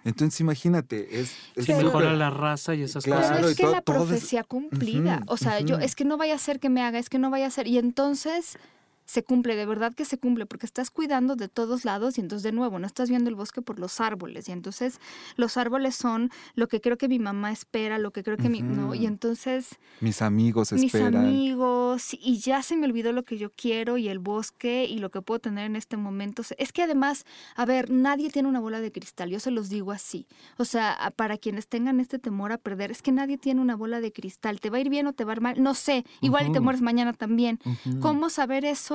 [0.05, 3.45] Entonces imagínate, es, es mejora la raza y esas cosas.
[3.45, 5.21] es que la profecía cumplida.
[5.27, 7.29] o sea, yo es que no vaya a ser que me haga, es que no
[7.29, 7.67] vaya a ser.
[7.67, 8.57] Y entonces
[9.05, 12.43] se cumple, de verdad que se cumple, porque estás cuidando de todos lados y entonces
[12.43, 14.99] de nuevo no estás viendo el bosque por los árboles y entonces
[15.35, 18.61] los árboles son lo que creo que mi mamá espera, lo que creo que mi,
[18.61, 21.11] no, y entonces mis amigos esperan.
[21.11, 24.99] Mis amigos y ya se me olvidó lo que yo quiero y el bosque y
[24.99, 26.43] lo que puedo tener en este momento.
[26.57, 29.91] Es que además, a ver, nadie tiene una bola de cristal, yo se los digo
[29.91, 30.27] así.
[30.57, 34.01] O sea, para quienes tengan este temor a perder, es que nadie tiene una bola
[34.01, 36.05] de cristal, te va a ir bien o te va a ir mal, no sé,
[36.21, 37.59] igual y te mueres mañana también.
[38.01, 38.92] ¿Cómo saber eso?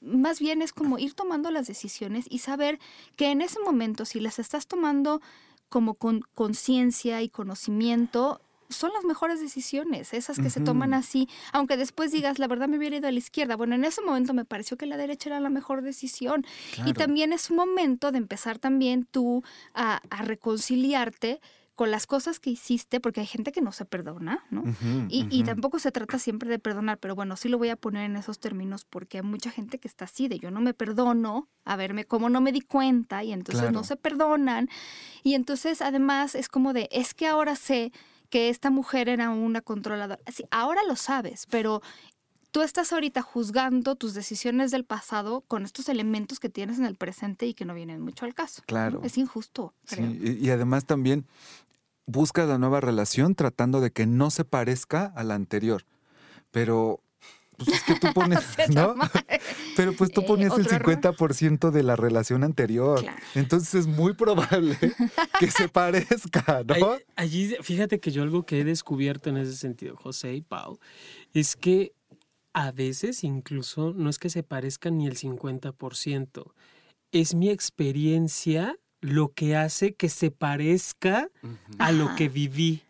[0.00, 2.78] Más bien es como ir tomando las decisiones y saber
[3.16, 5.20] que en ese momento, si las estás tomando
[5.68, 11.76] como con conciencia y conocimiento, son las mejores decisiones, esas que se toman así, aunque
[11.76, 13.56] después digas, la verdad me hubiera ido a la izquierda.
[13.56, 16.44] Bueno, en ese momento me pareció que la derecha era la mejor decisión.
[16.84, 21.40] Y también es un momento de empezar también tú a, a reconciliarte
[21.74, 24.62] con las cosas que hiciste, porque hay gente que no se perdona, ¿no?
[25.08, 28.16] y, tampoco se trata siempre de perdonar, pero bueno, sí lo voy a poner en
[28.16, 31.76] esos términos porque hay mucha gente que está así, de yo no me perdono, a
[31.76, 34.68] verme como no me di cuenta y entonces no se perdonan.
[35.22, 37.92] Y entonces además es como de, es que ahora sé
[38.30, 40.20] que esta mujer era una controladora.
[40.32, 41.82] Sí, ahora lo sabes, pero
[42.54, 46.94] tú estás ahorita juzgando tus decisiones del pasado con estos elementos que tienes en el
[46.94, 48.62] presente y que no vienen mucho al caso.
[48.64, 49.00] Claro.
[49.02, 49.74] Es injusto.
[49.86, 50.08] Creo.
[50.08, 51.26] Sí, y, además también
[52.06, 55.84] busca la nueva relación tratando de que no se parezca a la anterior.
[56.52, 57.00] Pero
[57.56, 58.94] pues es que tú pones, ¿no?
[59.76, 63.04] Pero pues tú eh, ponías el 50% de la relación anterior.
[63.34, 64.78] Entonces es muy probable
[65.40, 66.98] que se parezca, ¿no?
[67.16, 70.78] Allí, fíjate que yo algo que he descubierto en ese sentido, José y Pau,
[71.32, 71.94] es que
[72.54, 76.52] a veces incluso no es que se parezca ni el 50%,
[77.12, 81.28] es mi experiencia lo que hace que se parezca
[81.78, 82.82] a lo que viví.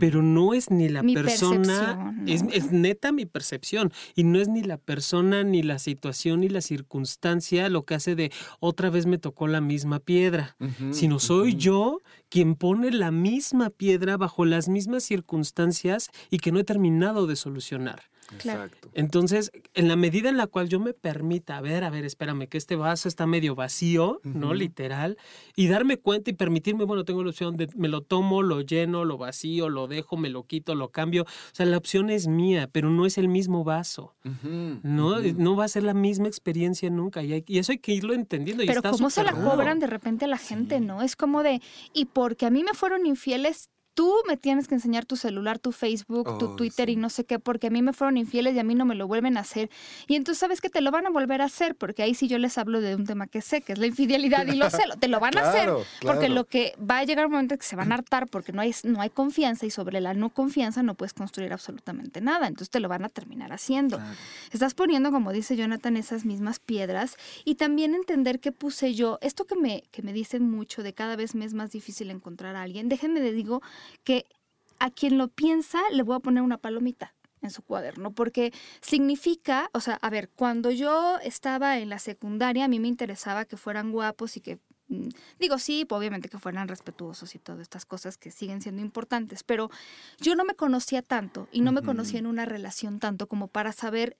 [0.00, 4.78] Pero no es ni la persona, es, neta mi percepción, y no es ni la
[4.78, 9.46] persona, ni la situación, ni la circunstancia lo que hace de otra vez me tocó
[9.46, 10.56] la misma piedra,
[10.90, 16.58] sino soy yo quien pone la misma piedra bajo las mismas circunstancias y que no
[16.58, 18.10] he terminado de solucionar.
[18.34, 18.88] Exacto.
[18.94, 22.46] Entonces, en la medida en la cual yo me permita, a ver, a ver, espérame,
[22.46, 24.54] que este vaso está medio vacío, ¿no?
[24.54, 25.16] Literal,
[25.56, 29.04] y darme cuenta y permitirme, bueno, tengo la opción de, me lo tomo, lo lleno,
[29.04, 31.22] lo vacío, lo dejo, me lo quito, lo cambio.
[31.22, 34.14] O sea, la opción es mía, pero no es el mismo vaso,
[34.82, 35.20] ¿no?
[35.20, 38.62] No va a ser la misma experiencia nunca, y, eso hay que irlo entendiendo.
[38.66, 41.02] Pero ¿cómo se la cobran de repente a la gente, no?
[41.02, 41.60] Es como de,
[41.92, 45.72] y porque a mí me fueron infieles, tú me tienes que enseñar tu celular, tu
[45.72, 48.64] Facebook, tu Twitter y no sé qué, porque a mí me fueron infieles y a
[48.64, 49.70] mí no me lo vuelven a hacer.
[50.06, 52.38] Y entonces sabes que te lo van a volver a hacer, porque ahí sí yo
[52.38, 55.08] les hablo de un tema que sé, que es la infidelidad y lo sé, te
[55.08, 55.70] lo van a hacer,
[56.02, 58.62] porque lo que va a llegar un momento que se van a hartar porque no
[58.62, 62.70] hay, no hay confianza y sobre la no confianza no puedes construir absolutamente nada, entonces
[62.70, 64.00] te lo van a terminar haciendo.
[64.52, 69.44] Estás poniendo, como dice Jonathan, esas mismas piedras y también entender qué puse yo, esto
[69.44, 72.62] que me, que me dicen mucho de cada vez me es más difícil encontrar a
[72.62, 73.62] alguien, déjenme de digo
[74.04, 74.26] que
[74.78, 79.70] a quien lo piensa le voy a poner una palomita en su cuaderno, porque significa,
[79.72, 83.56] o sea, a ver, cuando yo estaba en la secundaria, a mí me interesaba que
[83.56, 88.18] fueran guapos y que, mm, digo, sí, obviamente que fueran respetuosos y todas estas cosas
[88.18, 89.70] que siguen siendo importantes, pero
[90.20, 93.72] yo no me conocía tanto y no me conocía en una relación tanto como para
[93.72, 94.16] saber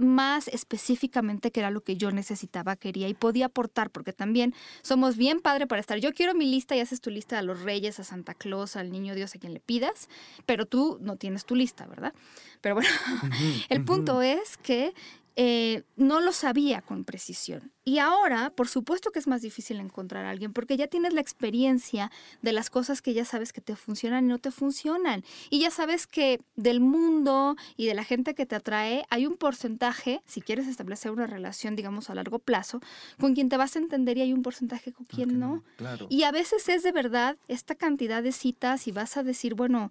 [0.00, 5.16] más específicamente qué era lo que yo necesitaba, quería y podía aportar, porque también somos
[5.16, 5.98] bien padre para estar.
[5.98, 8.90] Yo quiero mi lista y haces tu lista a los reyes, a Santa Claus, al
[8.90, 10.08] niño Dios, a quien le pidas,
[10.46, 12.14] pero tú no tienes tu lista, ¿verdad?
[12.60, 12.90] Pero bueno,
[13.68, 14.94] el punto es que
[15.36, 17.72] eh, no lo sabía con precisión.
[17.84, 21.20] Y ahora, por supuesto que es más difícil encontrar a alguien porque ya tienes la
[21.20, 22.10] experiencia
[22.42, 25.24] de las cosas que ya sabes que te funcionan y no te funcionan.
[25.48, 29.36] Y ya sabes que del mundo y de la gente que te atrae hay un
[29.36, 32.80] porcentaje, si quieres establecer una relación, digamos, a largo plazo,
[33.18, 35.64] con quien te vas a entender y hay un porcentaje con quien no.
[36.10, 39.90] Y a veces es de verdad esta cantidad de citas y vas a decir, bueno,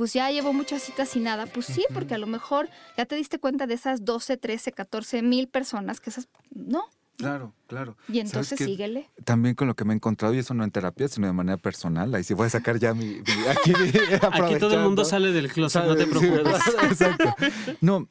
[0.00, 1.44] pues ya llevo muchas citas y nada.
[1.44, 5.20] Pues sí, porque a lo mejor ya te diste cuenta de esas 12, 13, 14
[5.20, 6.86] mil personas que esas, no,
[7.18, 7.98] Claro, claro.
[8.08, 9.10] Y entonces síguele.
[9.26, 11.58] También con lo que me he encontrado, y eso no en terapia, sino de manera
[11.58, 13.18] personal, ahí sí voy a sacar ya mi...
[13.50, 13.74] aquí,
[14.22, 16.46] aquí, todo el mundo sale del closet, no te preocupes.
[16.84, 17.34] exacto.
[17.82, 18.08] No,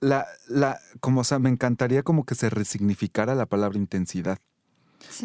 [0.00, 4.40] la, la, como, o sea, me encantaría como que se resignificara la palabra intensidad.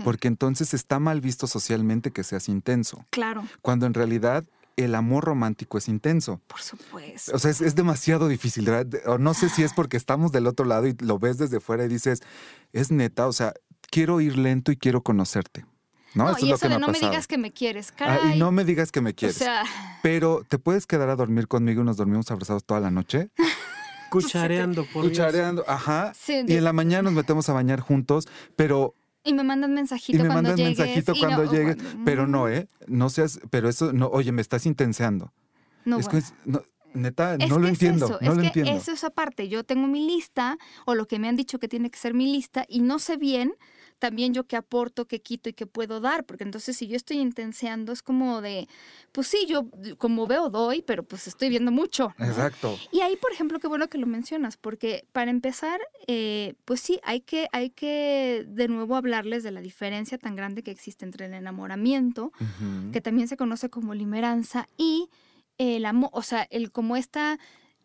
[0.04, 3.08] Porque entonces está mal visto socialmente que seas intenso.
[3.10, 3.44] Claro.
[3.64, 6.42] Cuando en realidad el amor romántico es intenso.
[6.48, 7.36] Por supuesto.
[7.36, 8.70] O sea, es, demasiado difícil.
[9.06, 11.86] O no sé si es porque estamos del otro lado y lo ves desde fuera
[11.86, 12.22] y dices,
[12.74, 13.54] es neta, o sea,
[13.90, 15.66] quiero ir lento y quiero conocerte.
[16.14, 18.20] No, eso y es eso de no me digas que me quieres, caray.
[18.22, 19.36] Ah, y no me digas que me quieres.
[19.36, 19.64] O sea...
[20.02, 23.30] Pero, ¿te puedes quedar a dormir conmigo y nos dormimos abrazados toda la noche?
[24.10, 26.14] Cuchareando, por Cuchareando, ajá.
[26.28, 30.22] Y en la mañana nos metemos a bañar juntos, pero y me mandan mensajito y
[30.22, 31.78] me cuando mandan mensajito cuando llegues.
[32.06, 32.68] Pero no, ¿eh?
[32.88, 35.34] No seas, pero eso, no, oye, me estás intenseando.
[35.84, 36.22] No, es que
[36.94, 38.06] neta, no lo entiendo.
[38.06, 38.72] Eso, no es lo que entiendo.
[38.72, 39.50] Eso es aparte.
[39.50, 42.32] Yo tengo mi lista, o lo que me han dicho que tiene que ser mi
[42.32, 43.54] lista, y no sé bien
[44.00, 47.18] también yo qué aporto, qué quito y qué puedo dar, porque entonces si yo estoy
[47.18, 48.68] intenseando es como de,
[49.12, 52.14] pues sí, yo como veo doy, pero pues estoy viendo mucho.
[52.20, 52.78] Exacto.
[52.92, 57.00] Y ahí, por ejemplo, qué bueno que lo mencionas, porque para empezar, eh, pues sí,
[57.04, 61.26] hay que, hay que de nuevo hablarles de la diferencia tan grande que existe entre
[61.26, 62.32] el enamoramiento,
[62.92, 65.10] que también se conoce como limeranza, y
[65.58, 67.40] el amor, o sea, el como esta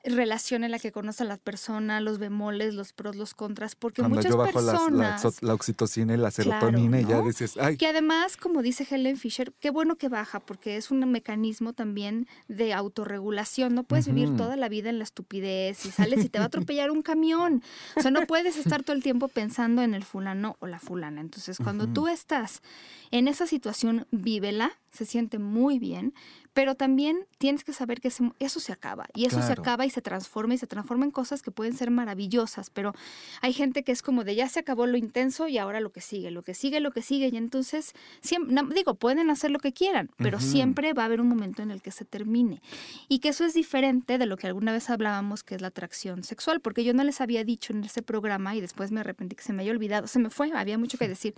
[0.05, 4.01] relación en la que conoce a las personas, los bemoles, los pros, los contras, porque
[4.01, 5.25] Cuando muchas yo bajo personas...
[5.25, 7.77] La, la, oxitocina y la serotonina y ya dices, ay.
[7.77, 12.27] Que además, como dice Helen Fisher, qué bueno que baja, porque es un mecanismo también
[12.49, 13.75] de autorregulación.
[13.75, 16.49] No puedes vivir toda la vida en la estupidez y sales y te va a
[16.49, 17.63] atropellar un camión.
[17.97, 21.21] O sea, no puedes estar todo el tiempo pensando en el fulano o la fulana.
[21.21, 22.63] Entonces, cuando tú estás
[23.11, 26.15] en esa situación, vívela, se siente muy bien,
[26.53, 30.03] pero también tienes que saber que eso se acaba y eso se acaba y se
[30.03, 32.93] transforma y se transforma en cosas que pueden ser maravillosas, pero
[33.41, 36.01] hay gente que es como de ya se acabó lo intenso y ahora lo que
[36.01, 39.73] sigue, lo que sigue, lo que sigue y entonces, siempre, digo, pueden hacer lo que
[39.73, 42.61] quieran, pero siempre va a haber un momento en el que se termine
[43.09, 46.25] y que eso es diferente de lo que alguna vez hablábamos que es la atracción
[46.25, 49.43] sexual, porque yo no les había dicho en ese programa y después me arrepentí que
[49.43, 51.35] se me haya olvidado, se me fue, había mucho que decir,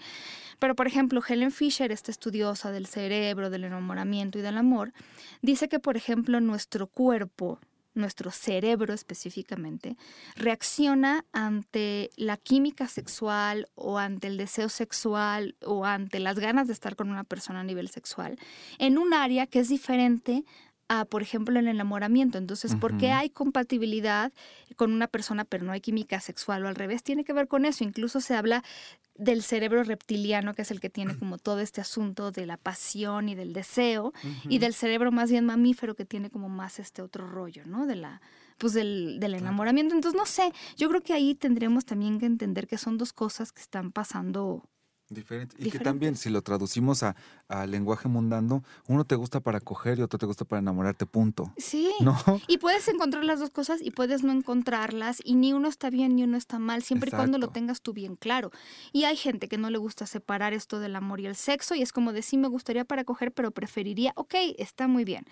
[0.62, 4.92] pero por ejemplo, Helen Fisher, esta estudiosa del cerebro, del enamoramiento y del amor,
[5.40, 7.58] dice que, por ejemplo, nuestro cuerpo,
[7.94, 9.96] nuestro cerebro específicamente,
[10.36, 16.74] reacciona ante la química sexual o ante el deseo sexual o ante las ganas de
[16.74, 18.38] estar con una persona a nivel sexual
[18.78, 20.44] en un área que es diferente
[20.92, 22.36] a, por ejemplo, el enamoramiento.
[22.36, 24.30] Entonces, ¿por qué hay compatibilidad
[24.76, 27.02] con una persona pero no hay química sexual o al revés?
[27.02, 27.82] Tiene que ver con eso.
[27.82, 28.62] Incluso se habla
[29.14, 33.30] del cerebro reptiliano, que es el que tiene como todo este asunto de la pasión
[33.30, 34.12] y del deseo,
[34.46, 37.86] y del cerebro más bien mamífero, que tiene como más este otro rollo, ¿no?
[37.86, 38.20] De la
[38.58, 39.94] pues del, del enamoramiento.
[39.94, 43.50] Entonces, no sé, yo creo que ahí tendremos también que entender que son dos cosas
[43.50, 44.68] que están pasando
[45.14, 45.56] Diferente.
[45.58, 47.16] Y que también, si lo traducimos a,
[47.48, 51.52] a, lenguaje mundano, uno te gusta para coger y otro te gusta para enamorarte, punto.
[51.56, 51.90] Sí.
[52.00, 52.16] ¿No?
[52.48, 56.16] Y puedes encontrar las dos cosas y puedes no encontrarlas y ni uno está bien
[56.16, 58.50] ni uno está mal, siempre y cuando lo tengas tú bien claro.
[58.92, 61.82] Y hay gente que no le gusta separar esto del amor y el sexo y
[61.82, 65.26] es como decir, me gustaría para coger, pero preferiría, ok, está muy bien.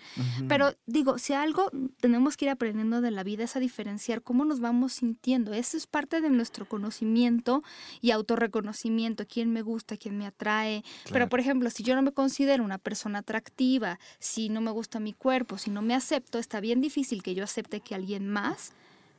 [0.47, 4.45] Pero digo, si algo tenemos que ir aprendiendo de la vida es a diferenciar cómo
[4.45, 5.53] nos vamos sintiendo.
[5.53, 7.63] Eso es parte de nuestro conocimiento
[8.01, 10.83] y autorreconocimiento, quién me gusta gusta, quién me atrae.
[11.11, 14.99] Pero, por ejemplo, si yo no me considero una persona atractiva, si no me gusta
[14.99, 18.73] mi cuerpo, si no me acepto, está bien difícil que yo acepte que alguien más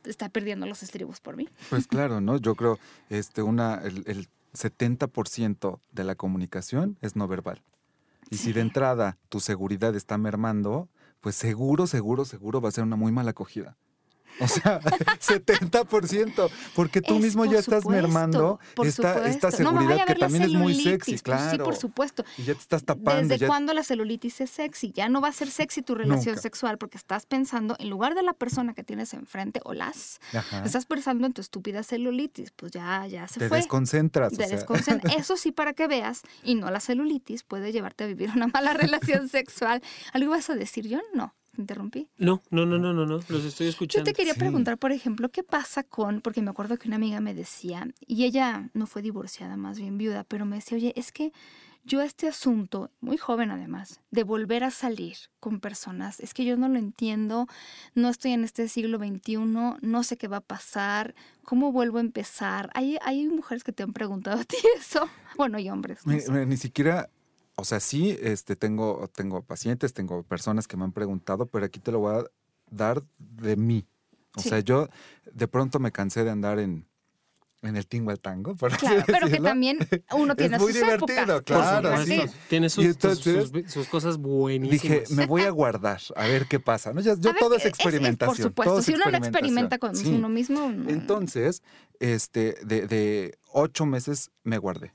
[0.05, 1.49] está perdiendo los estribos por mí.
[1.71, 2.37] Pues claro, ¿no?
[2.37, 7.63] Yo creo este una el, el 70% de la comunicación es no verbal.
[8.31, 10.89] Y si de entrada tu seguridad está mermando,
[11.21, 13.77] pues seguro, seguro, seguro va a ser una muy mala acogida.
[14.43, 14.81] O sea,
[15.21, 21.19] 70%, porque tú mismo ya estás mermando esta, esta, seguridad que también es muy sexy,
[21.19, 21.51] claro.
[21.51, 22.25] sí, por supuesto.
[22.39, 23.29] Y ya te estás tapando.
[23.29, 24.93] ¿Desde cuándo la celulitis es sexy?
[24.93, 28.23] Ya no va a ser sexy tu relación sexual porque estás pensando, en lugar de
[28.23, 30.21] la persona que tienes enfrente o las,
[30.65, 32.51] estás pensando en tu estúpida celulitis.
[32.51, 33.59] Pues ya, ya se te fue.
[33.59, 35.15] Desconcentras, te desconcentras.
[35.19, 38.73] Eso sí, para que veas, y no la celulitis puede llevarte a vivir una mala
[38.75, 39.83] relación sexual.
[40.13, 40.89] ¿Algo vas a decir?
[40.89, 42.09] Yo no interrumpí?
[42.19, 44.09] No, no, no, no, no, no, los estoy escuchando.
[44.09, 47.21] Yo te quería preguntar, por ejemplo, ¿qué pasa con, porque me acuerdo que una amiga
[47.21, 51.13] me decía, y ella no fue divorciada, más bien viuda, pero me decía, oye, es
[51.13, 51.33] que
[51.85, 56.57] yo este asunto, muy joven además, de volver a salir con personas, es que yo
[56.57, 57.49] no lo entiendo,
[57.95, 62.03] no estoy en este siglo XXI, no sé qué va a pasar, cómo vuelvo a
[62.03, 62.71] empezar.
[62.75, 66.07] Hay, hay mujeres que te han preguntado a ti eso, bueno, y hombres.
[66.07, 67.11] ni siquiera
[67.57, 71.81] o sea, sí, este, tengo, tengo pacientes, tengo personas que me han preguntado, pero aquí
[71.81, 72.25] te lo voy a
[72.71, 73.87] dar de mí.
[74.37, 74.89] O sea, yo
[75.31, 76.87] de pronto me cansé de andar en,
[77.61, 78.57] en el tingo al tango.
[78.57, 79.79] Por claro, pero que también
[80.13, 82.05] uno tiene es muy divertido, claro.
[82.05, 82.23] Sí.
[82.49, 82.97] Tiene sus,
[83.69, 84.83] sus, cosas buenísimas.
[84.83, 86.95] Dije, me voy a guardar a ver qué pasa.
[86.95, 87.03] ¿no?
[87.03, 88.53] Yo, todo es experimentación.
[88.53, 90.73] por supuesto, si uno no experimenta con uno mismo.
[90.89, 91.63] Entonces,
[92.01, 94.95] este, de, de ocho meses me guardé.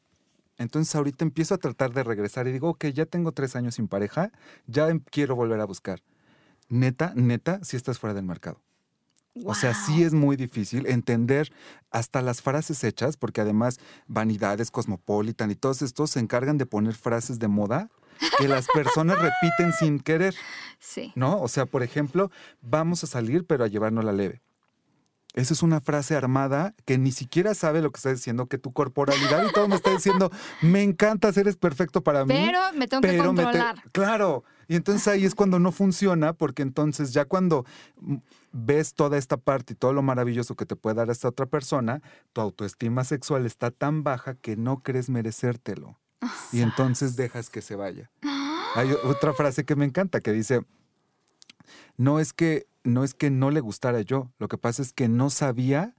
[0.57, 3.87] Entonces ahorita empiezo a tratar de regresar y digo, ok, ya tengo tres años sin
[3.87, 4.31] pareja,
[4.65, 6.01] ya em, quiero volver a buscar.
[6.69, 8.61] Neta, neta, si estás fuera del mercado.
[9.45, 11.51] O sea, sí es muy difícil entender
[11.91, 16.95] hasta las frases hechas, porque además Vanidades, Cosmopolitan y todos estos se encargan de poner
[16.95, 17.89] frases de moda
[18.39, 20.35] que las personas repiten sin querer.
[20.79, 21.11] Sí.
[21.15, 21.41] ¿No?
[21.41, 22.29] O sea, por ejemplo,
[22.61, 24.43] vamos a salir, pero a llevarnos la leve.
[25.37, 28.73] Esa es una frase armada que ni siquiera sabe lo que está diciendo, que tu
[28.73, 30.31] corporalidad y todo me está diciendo,
[30.63, 32.33] me encanta, eres perfecto para mí.
[32.33, 33.83] Pero me tengo que controlar.
[33.91, 34.43] Claro.
[34.67, 37.65] Y entonces ahí es cuando no funciona, porque entonces ya cuando
[38.51, 42.01] ves toda esta parte y todo lo maravilloso que te puede dar esta otra persona,
[42.33, 45.99] tu autoestima sexual está tan baja que no crees merecértelo.
[46.51, 48.09] y entonces dejas que se vaya.
[48.73, 50.65] Hay otra frase que me encanta que dice,
[51.95, 55.07] no es que no es que no le gustara yo, lo que pasa es que
[55.07, 55.95] no sabía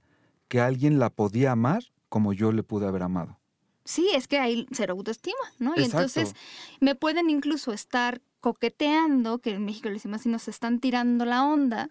[0.47, 3.37] que alguien la podía amar como yo le pude haber amado.
[3.85, 5.73] Sí, es que hay cero autoestima, ¿no?
[5.75, 6.35] Y entonces
[6.79, 11.43] me pueden incluso estar coqueteando, que en México le decimos así, nos están tirando la
[11.43, 11.89] onda,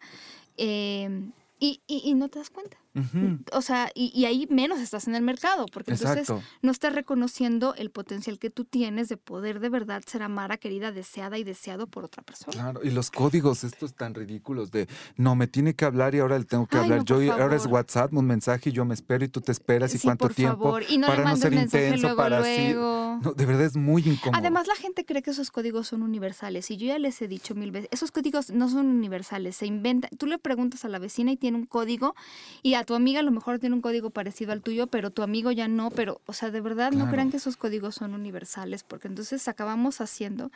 [0.56, 1.30] eh,
[1.60, 2.76] y, y, no te das cuenta.
[3.52, 7.90] O sea, y, ahí menos estás en el mercado, porque entonces no estás reconociendo el
[7.90, 12.04] potencial que tú tienes de poder de verdad ser amada, querida, deseada y deseado por
[12.04, 12.52] otra persona.
[12.52, 16.38] Claro, y los códigos estos tan ridículos de no me tiene que hablar y ahora
[16.38, 17.04] le tengo que hablar.
[17.04, 19.98] yo ahora es WhatsApp, un mensaje y yo me espero y tú te esperas y
[19.98, 23.20] cuánto tiempo Y no para no ser intenso, para luego.
[23.22, 24.38] No, de verdad es muy incómodo.
[24.38, 27.54] Además la gente cree que esos códigos son universales y yo ya les he dicho
[27.54, 30.10] mil veces, esos códigos no son universales, se inventan.
[30.16, 32.14] Tú le preguntas a la vecina y tiene un código
[32.62, 35.22] y a tu amiga a lo mejor tiene un código parecido al tuyo, pero tu
[35.22, 38.82] amigo ya no, pero, o sea, de verdad no crean que esos códigos son universales,
[38.84, 40.50] porque entonces acabamos haciendo.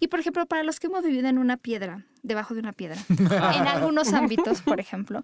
[0.00, 3.02] Y por ejemplo, para los que hemos vivido en una piedra, debajo de una piedra,
[3.08, 5.22] en algunos ámbitos, por ejemplo,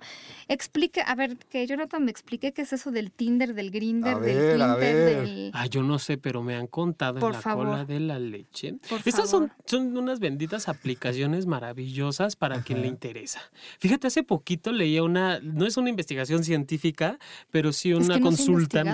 [0.49, 4.57] explique, a ver, que Jonathan me explique qué es eso del Tinder, del Grinder, del
[4.57, 5.51] Twitter, del...
[5.55, 8.77] Ah, yo no sé, pero me han contado en la cola de la leche.
[9.05, 13.41] Estas son, son unas benditas aplicaciones maravillosas para quien le interesa.
[13.79, 17.19] Fíjate, hace poquito leía una, no es una investigación científica,
[17.51, 18.85] pero sí una consulta.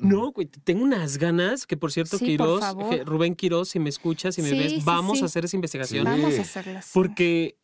[0.00, 2.18] No, güey, tengo unas ganas, que por cierto,
[3.04, 6.04] Rubén Quiroz, si me escuchas, si me ves, vamos a hacer esa investigación.
[6.04, 6.82] Vamos a hacerla.
[6.92, 7.56] Porque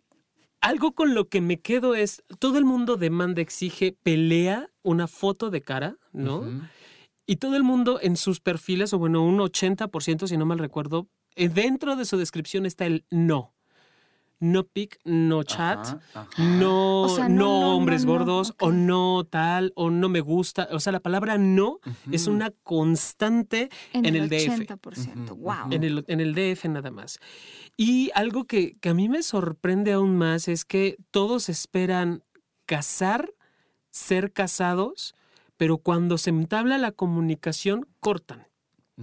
[0.61, 5.51] algo con lo que me quedo es, todo el mundo demanda, exige, pelea una foto
[5.51, 6.47] de cara, ¿no?
[7.27, 11.09] Y todo el mundo en sus perfiles, o bueno, un 80%, si no mal recuerdo,
[11.35, 13.52] eh, dentro de su descripción está el no.
[14.43, 16.29] No pic, no chat, Ajá, ajá.
[16.43, 20.09] no, O sea, no, no, no, no, hombres no, gordos, o no tal, o no
[20.09, 20.69] me gusta.
[20.73, 21.79] O sea, la palabra no
[22.11, 24.69] es una constante En, en el, el DF.
[24.69, 25.23] 80%.
[25.33, 25.55] Ujú, Wow.
[25.71, 27.19] en el, en el DF nada más.
[27.77, 32.23] Y algo que, que a mí me sorprende aún más es que todos esperan
[32.67, 33.33] casar,
[33.91, 35.15] ser casados,
[35.57, 38.47] pero cuando se entabla la comunicación, cortan.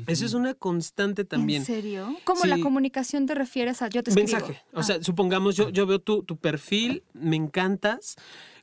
[0.08, 1.62] Eso es una constante también.
[1.62, 2.16] ¿En serio?
[2.24, 4.30] ¿Cómo la comunicación te refieres a yo te escribo?
[4.32, 4.62] Mensaje.
[4.74, 8.16] O Ah, sea, supongamos, yo, yo veo tu, tu perfil, me encantas,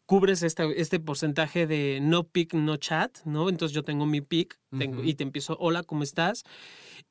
[0.06, 3.48] cubres esta- este porcentaje de no pic, no chat, ¿no?
[3.48, 5.08] Entonces yo tengo mi pic tengo- Ujú.
[5.08, 6.44] y te empiezo, hola, ¿cómo estás?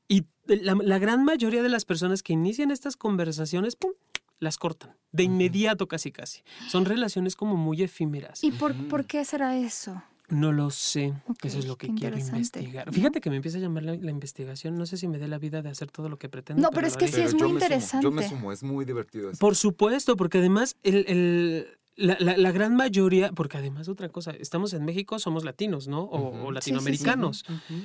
[0.07, 3.91] Y la, la gran mayoría de las personas que inician estas conversaciones, ¡pum!
[4.39, 4.95] las cortan.
[5.13, 6.41] De inmediato casi casi.
[6.69, 8.43] Son relaciones como muy efímeras.
[8.43, 10.03] ¿Y por, por qué será eso?
[10.30, 11.13] No lo sé.
[11.43, 12.91] Eso es lo que quiero investigar.
[12.91, 14.76] Fíjate que me empieza a llamar la, la investigación.
[14.78, 16.61] No sé si me dé la vida de hacer todo lo que pretendo.
[16.61, 18.03] No, pero es que sí es muy sumo, interesante.
[18.03, 19.39] yo me sumo, es muy divertido eso.
[19.39, 24.32] Por supuesto, porque además el, el- la, la- la gran mayoría, porque además otra cosa,
[24.32, 26.01] estamos en México, somos latinos, ¿no?
[26.03, 26.53] O, o Sí, sí, sí.
[26.53, 27.43] latinoamericanos.
[27.47, 27.80] Ujú.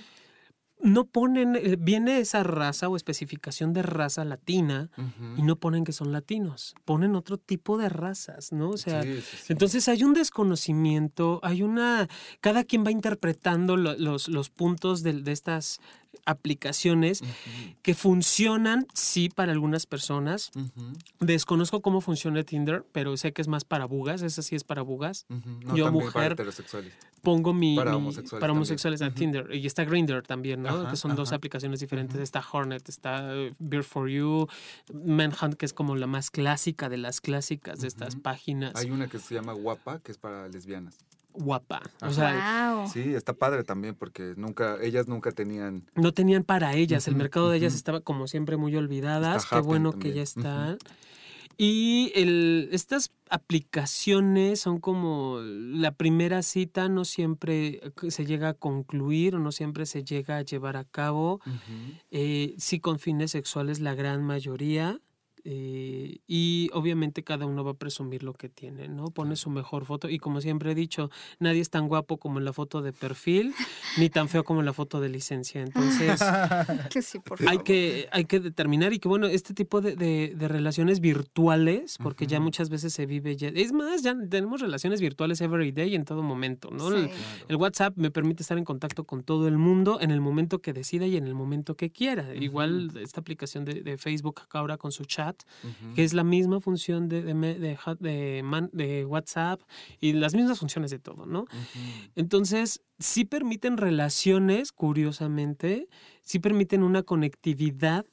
[0.83, 4.91] No ponen, eh, viene esa raza o especificación de raza latina
[5.37, 8.71] y no ponen que son latinos, ponen otro tipo de razas, ¿no?
[8.71, 9.53] O sea, Sí, sí, sí.
[9.53, 12.09] entonces hay un desconocimiento, hay una,
[12.41, 15.81] cada quien va interpretando lo- los, los puntos de, de estas
[16.25, 17.23] aplicaciones
[17.83, 20.51] que funcionan, sí, para algunas personas.
[21.19, 24.83] Desconozco cómo funciona Tinder, pero sé que es más para bugas, esa sí es para
[24.83, 25.27] bugas.
[25.29, 26.93] No, Yo, para mujer, heterosexuales.
[27.23, 27.77] Pongo mi...
[27.77, 29.11] Para homosexuales para homosexuales a.
[29.11, 29.55] Tinder.
[29.55, 30.71] Y está Grindr también, ¿no?
[30.71, 32.19] Ajá, que son dos aplicaciones diferentes.
[32.19, 34.49] Está Hornet, está eh, Beer for You,
[34.95, 38.73] Manhunt, que es como la más clásica de las clásicas de estas páginas.
[38.77, 40.99] Hay una que se llama Guapa, que es para lesbianas.
[41.33, 41.83] Guapa.
[42.03, 42.89] O sea, wow.
[42.89, 45.85] Sí, está padre también porque nunca, ellas nunca tenían.
[45.95, 47.07] no tenían para ellas.
[47.09, 49.45] El mercado de ellas estaba como siempre muy olvidadas.
[49.45, 50.41] Está Qué bueno que ya Ujú.
[50.41, 50.79] están.
[51.63, 58.55] Y el, estas aplicaciones son como la primera cita, no siempre eh, se llega a
[58.55, 61.41] concluir o no siempre se llega a llevar a cabo.
[62.11, 65.01] Eh, sí con fines sexuales la gran mayoría.
[65.45, 69.07] Eh, y obviamente cada uno va a presumir lo que tiene, ¿no?
[69.11, 72.45] Pone su mejor foto y como siempre he dicho, nadie es tan guapo como en
[72.45, 73.55] la foto de perfil,
[73.99, 75.63] ni tan feo como en la foto de licencia.
[75.63, 76.21] Entonces
[76.91, 80.35] Que sí, por hay que, hay que determinar y que bueno, este tipo de, de-
[80.37, 85.01] de relaciones virtuales, porque ya muchas veces se vive ya, es más, ya tenemos relaciones
[85.01, 86.91] virtuales every day en todo momento, ¿no?
[87.49, 90.73] El- WhatsApp me permite estar en contacto con todo el mundo en el momento que
[90.73, 92.35] decida y en el momento que quiera.
[92.35, 95.30] Igual esta aplicación de, de Facebook acá ahora con su chat,
[95.95, 97.35] que es la misma función de, de,
[98.45, 99.61] man- de WhatsApp
[100.01, 101.45] y las mismas funciones de todo, ¿no?
[102.17, 105.89] Entonces, sí permiten relaciones, curiosamente,
[106.23, 108.05] sí permiten una conectividad,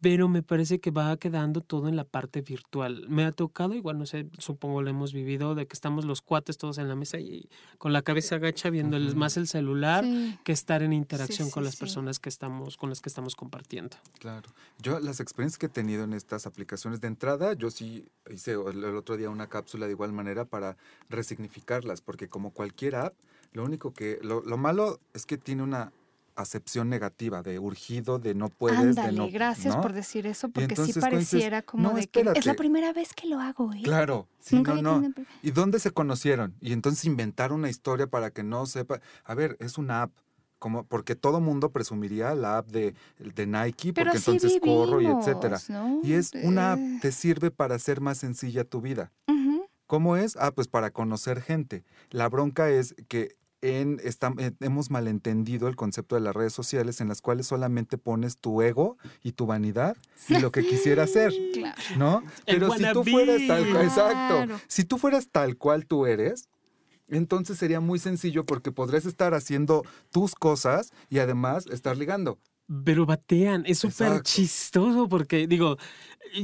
[0.00, 3.06] pero me parece que va quedando todo en la parte virtual.
[3.08, 6.56] Me ha tocado, igual no sé, supongo lo hemos vivido, de que estamos los cuates
[6.56, 10.38] todos en la mesa y con la cabeza agacha viendo más el celular Sí.
[10.44, 11.80] que estar en interacción sí, con las sí.
[11.80, 13.96] personas que estamos, con las que estamos compartiendo.
[14.20, 14.48] Claro.
[14.80, 18.84] Yo las experiencias que he tenido en estas aplicaciones de entrada, yo sí hice el,
[18.84, 20.76] el otro día una cápsula de igual manera para
[21.08, 23.14] resignificarlas, porque como cualquier app,
[23.52, 25.92] lo único que, lo, lo malo es que tiene una
[26.38, 29.28] acepción negativa de urgido, de no puedes, Ándale, de no.
[29.30, 29.82] gracias ¿no?
[29.82, 33.12] por decir eso, porque entonces, sí pareciera como No, de que es la primera vez
[33.12, 33.82] que lo hago, ¿eh?
[33.82, 35.12] Claro, sí, Nunca no, no.
[35.42, 36.54] ¿Y dónde se conocieron?
[36.60, 39.00] Y entonces inventaron una historia para que no sepa.
[39.24, 40.12] A ver, es una app.
[40.60, 45.06] Como, porque todo mundo presumiría la app de, de Nike, Pero porque entonces corro y
[45.06, 45.60] etcétera.
[46.02, 49.12] Y es una app, Eh, te sirve para hacer más sencilla tu vida.
[49.86, 50.36] ¿Cómo es?
[50.36, 51.82] Ah, pues para conocer gente.
[52.10, 57.08] La bronca es que en, eh, hemos malentendido el concepto de las redes sociales en
[57.08, 59.96] las cuales solamente pones tu ego y tu vanidad
[60.28, 61.32] y lo que quisiera hacer.
[61.52, 61.80] Claro.
[61.96, 62.22] ¿no?
[62.46, 64.60] El Pero si tú fueras tal cual, exacto, Claro.
[64.68, 66.48] si tú fueras tal cual tú eres,
[67.08, 72.38] entonces sería muy sencillo porque podrías estar haciendo tus cosas y además estar ligando.
[72.84, 75.78] Pero batean, es súper chistoso porque, digo,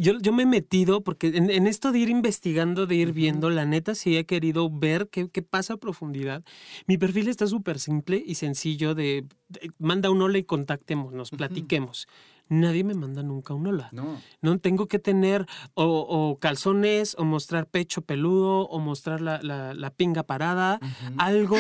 [0.01, 3.51] yo, yo me he metido porque en, en esto de ir investigando, de ir viendo,
[3.51, 6.43] la neta sí he querido ver qué, qué pasa a profundidad.
[6.87, 12.07] Mi perfil está súper simple y sencillo de, de- manda un hola y contactémonos, platiquemos.
[12.49, 13.89] Nadie me manda nunca un hola.
[13.93, 14.21] No.
[14.43, 15.45] No tengo que tener
[15.75, 20.79] o, o calzones, o mostrar pecho peludo, o mostrar la, la- la pinga parada.
[20.83, 21.15] Ujú.
[21.19, 21.57] Algo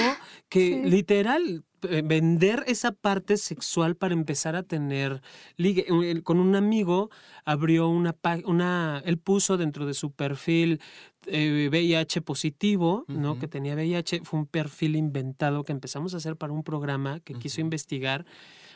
[0.49, 0.89] que Sí.
[0.91, 1.65] literal
[2.05, 5.23] vender esa parte sexual para empezar a tener
[5.57, 5.87] ligue.
[6.23, 7.11] Con un amigo
[7.45, 10.81] abrió una, una él puso dentro de su perfil
[11.27, 13.39] VIH eh, positivo, ¿no?
[13.39, 17.35] Que tenía VIH, fue un perfil inventado que empezamos a hacer para un programa que
[17.35, 18.27] quiso investigar.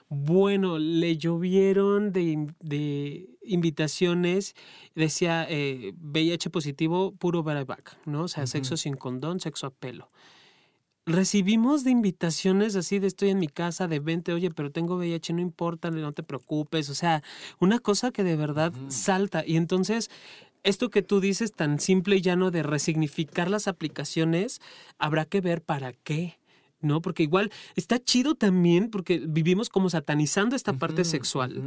[0.09, 4.55] Bueno, le llovieron de, invitaciones,
[4.95, 8.23] decía eh, VIH positivo, puro bareback, ¿no?
[8.23, 10.11] O sea, sexo sin condón, sexo a pelo
[11.09, 15.33] recibimos de invitaciones así de estoy en mi casa, de vente, oye, pero tengo VIH,
[15.33, 16.91] no importa, no te preocupes.
[16.91, 17.23] O sea,
[17.59, 19.45] una cosa que de verdad salta.
[19.45, 20.11] Y entonces,
[20.63, 24.61] esto que tú dices tan simple y llano de resignificar las aplicaciones,
[24.99, 26.38] habrá que ver para qué.
[26.81, 27.03] ¿No?
[27.03, 31.63] Porque igual está chido también, porque vivimos como satanizando esta parte sexual.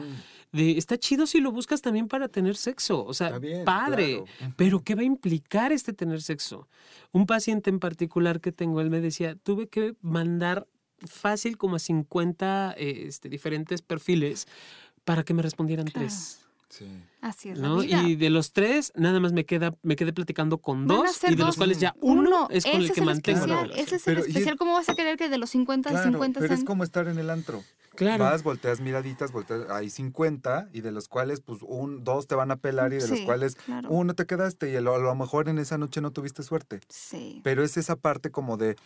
[0.52, 4.24] de, está chido si lo buscas también para tener sexo, o sea, padre,
[4.56, 6.68] pero ¿qué va a implicar este tener sexo?
[7.12, 10.68] Un paciente en particular que tengo, él me decía, tuve que mandar
[11.00, 14.48] fácil como a 50 este, diferentes perfiles
[15.04, 16.41] para que me respondieran tres.
[17.22, 17.60] Así es.
[17.60, 17.84] ¿no?
[17.84, 21.44] Y de los tres, nada más me queda, me quedé platicando con dos, y de
[21.44, 23.86] los cuales ya uno, es con el que mantengo la relación.
[23.86, 24.58] Ese es el especial.
[24.58, 27.20] ¿Cómo vas a querer que de los 50 claro, 50 Pero es como estar en
[27.20, 27.64] el antro.
[27.96, 28.24] Claro.
[28.24, 32.50] Vas, volteas miraditas, volteas, hay 50 y de los cuales pues un, dos te van
[32.50, 33.58] a pelar y de los cuales
[33.90, 36.80] uno te quedaste y a lo, mejor en esa noche no tuviste suerte.
[36.88, 37.42] Sí.
[37.44, 38.78] Pero es esa parte como de,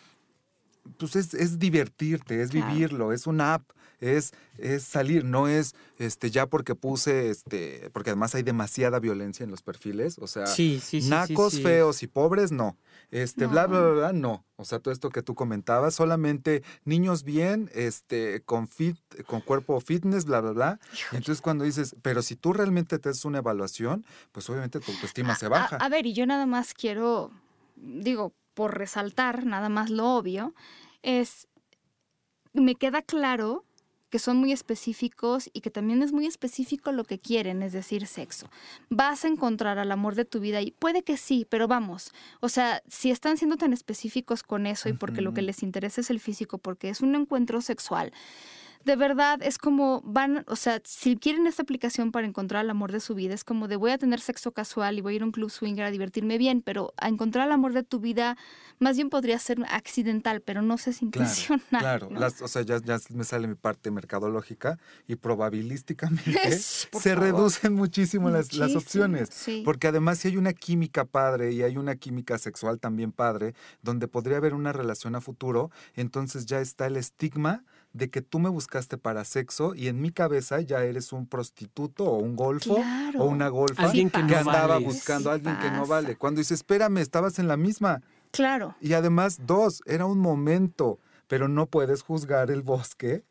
[0.97, 3.63] pues es, es divertirte, es vivirlo, es una app
[3.99, 9.43] es, es salir, no es este ya porque puse, este, porque además hay demasiada violencia
[9.43, 10.45] en los perfiles, o sea,
[11.03, 12.77] nacos, feos y pobres, no.
[13.11, 14.45] Este, bla, bla, bla, no.
[14.57, 19.79] O sea, todo esto que tú comentabas, solamente niños bien, este, con fit, con cuerpo
[19.79, 20.79] fitness, bla, bla, bla.
[21.11, 25.35] Entonces cuando dices, pero si tú realmente te haces una evaluación, pues obviamente tu autoestima
[25.35, 25.77] se baja.
[25.77, 27.31] a ver, y yo nada más quiero,
[27.75, 30.55] digo, por resaltar, nada más lo obvio,
[31.03, 31.47] es,
[32.53, 33.63] me queda claro
[34.09, 38.07] que son muy específicos y que también es muy específico lo que quieren, es decir,
[38.07, 38.49] sexo.
[38.89, 42.47] Vas a encontrar al amor de tu vida y puede que sí, pero vamos, o
[42.47, 46.09] sea, si están siendo tan específicos con eso y porque lo que les interesa es
[46.09, 48.13] el físico, porque es un encuentro sexual,
[48.85, 52.91] de verdad es como van, o sea, si quieren esta aplicación para encontrar el amor
[52.91, 55.21] de su vida, es como de voy a tener sexo casual y voy a ir
[55.23, 58.37] a un club swinger a divertirme bien, pero a encontrar el amor de tu vida
[58.77, 61.61] más bien podría ser accidental, pero no sé si intencional.
[61.85, 62.09] Claro,
[62.41, 62.79] o sea, ya,
[63.09, 64.77] me sale mi parte mercadológica
[65.07, 69.29] y probabilísticamente se reducen muchísimo, las, las, opciones.
[69.63, 74.07] Porque además si hay una química padre y hay una química sexual también padre, donde
[74.07, 77.63] podría haber una relación a futuro, entonces ya está el estigma
[77.95, 82.03] de que tú me buscaste para sexo y en mi cabeza ya eres un prostituto
[82.03, 82.75] o un golfo
[83.17, 86.17] o una golfa que, andaba buscando a alguien que no vale.
[86.17, 88.01] Cuando dices, espérame, estabas en la misma.
[88.31, 88.75] Claro.
[88.81, 93.23] Y además, dos, era un momento, pero no puedes juzgar el bosque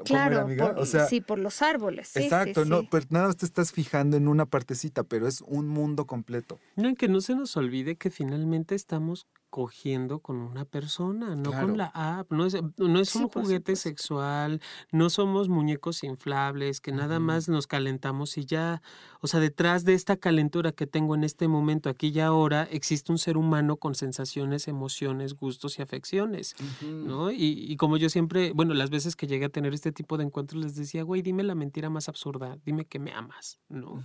[0.00, 0.74] claro, amiga?
[0.78, 2.16] o sea, sí, por los árboles.
[2.16, 6.06] exacto, no, pero nada más te estás fijando en una partecita, pero es un mundo
[6.06, 6.58] completo.
[6.76, 11.76] No, que no se nos olvide que finalmente estamos cogiendo con una persona, no con
[11.76, 12.32] la app.
[12.32, 17.66] No es, no es un juguete sexual, no somos muñecos inflables, que nada más nos
[17.66, 18.80] calentamos y ya.
[19.20, 23.12] O sea, detrás de esta calentura que tengo en este momento, aquí y ahora, existe
[23.12, 27.30] un ser humano con sensaciones, emociones, gustos y afecciones, ¿no?
[27.30, 30.24] Y, y, como yo siempre, bueno, las veces que llegué a tener este tipo de
[30.24, 34.02] encuentros les decía, güey, dime la mentira más absurda, dime que me amas, ¿no?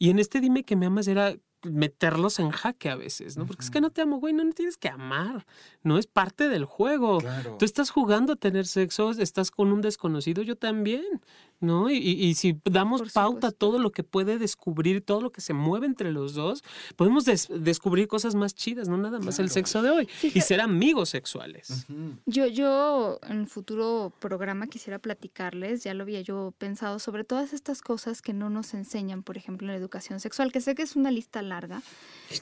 [0.00, 3.46] Y en este dime que me amas era meterlos en jaque a veces, ¿no?
[3.46, 5.46] Porque es que no te amo, güey, no, me tienes que amar,
[5.82, 7.18] no es parte del juego.
[7.58, 11.20] Tú estás jugando a tener sexo, estás con un desconocido, yo también,
[11.60, 11.90] ¿no?
[11.90, 15.86] Y, si damos pauta a todo lo que puede descubrir, todo lo que se mueve
[15.86, 16.64] entre los dos,
[16.96, 21.10] podemos descubrir cosas más chidas, no nada más el sexo de hoy, y ser amigos
[21.10, 21.86] sexuales.
[22.24, 27.82] Yo, yo en futuro programa quisiera platicarles, ya lo había yo pensado, sobre todas estas
[27.82, 30.96] cosas que no nos enseñan, por ejemplo, en la educación sexual, que sé que es
[30.96, 31.82] una lista larga,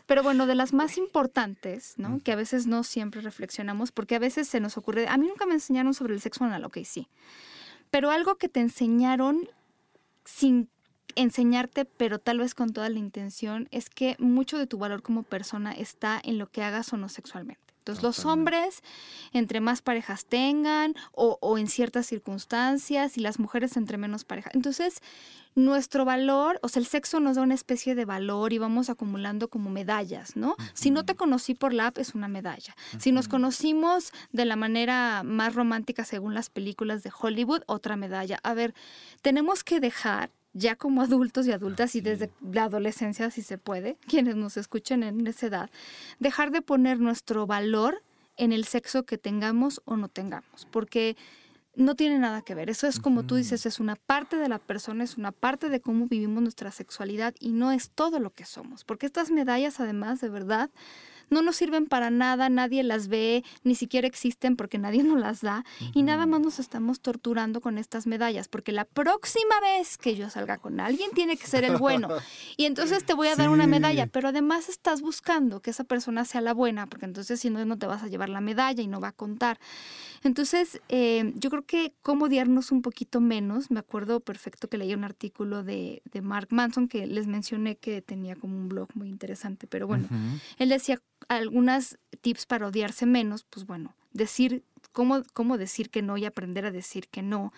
[0.06, 2.20] pero bueno, de las más importantes, ¿no?
[2.22, 5.46] Que a veces no siempre reflexionamos, porque a veces se nos ocurre, a mí nunca
[5.46, 7.08] me enseñaron sobre el sexo anal, ok, sí
[7.90, 9.48] pero algo que te enseñaron
[10.24, 10.68] sin
[11.14, 15.22] enseñarte, pero tal vez con toda la intención, es que mucho de tu valor como
[15.22, 17.67] persona está en lo que hagas o no sexualmente.
[17.88, 18.82] Entonces, los hombres,
[19.32, 24.54] entre más parejas tengan o, o, en ciertas circunstancias, y las mujeres entre menos parejas.
[24.54, 25.00] Entonces,
[25.54, 29.48] nuestro valor, o sea, el sexo nos da una especie de valor y vamos acumulando
[29.48, 30.54] como medallas, ¿no?
[30.74, 32.76] Si no te conocí por la app, es una medalla.
[32.98, 38.38] Si nos conocimos de la manera más romántica según las películas de Hollywood, otra medalla.
[38.42, 38.74] A ver,
[39.22, 43.96] tenemos que dejar ya como adultos y adultas y desde la adolescencia, si se puede,
[44.08, 45.70] quienes nos escuchen en esa edad,
[46.18, 48.02] dejar de poner nuestro valor
[48.36, 51.16] en el sexo que tengamos o no tengamos, porque
[51.74, 52.70] no tiene nada que ver.
[52.70, 55.80] Eso es como tú dices, es una parte de la persona, es una parte de
[55.80, 58.84] cómo vivimos nuestra sexualidad y no es todo lo que somos.
[58.84, 60.70] Porque estas medallas, además, de verdad,
[61.30, 65.40] no nos sirven para nada, nadie las ve, ni siquiera existen porque nadie nos las
[65.40, 65.64] da
[65.94, 70.30] y nada más nos estamos torturando con estas medallas porque la próxima vez que yo
[70.30, 72.08] salga con alguien tiene que ser el bueno.
[72.56, 76.24] Y entonces te voy a dar una medalla, pero además estás buscando que esa persona
[76.24, 78.88] sea la buena porque entonces si no, no te vas a llevar la medalla y
[78.88, 79.58] no va a contar.
[80.24, 84.94] Entonces, eh, yo creo que cómo odiarnos un poquito menos, me acuerdo perfecto que leí
[84.94, 89.08] un artículo de, de Mark Manson que les mencioné que tenía como un blog muy
[89.08, 90.08] interesante, pero bueno,
[90.58, 96.16] él decía algunas tips para odiarse menos, pues bueno, decir cómo, cómo decir que no
[96.16, 97.52] y aprender a decir que no,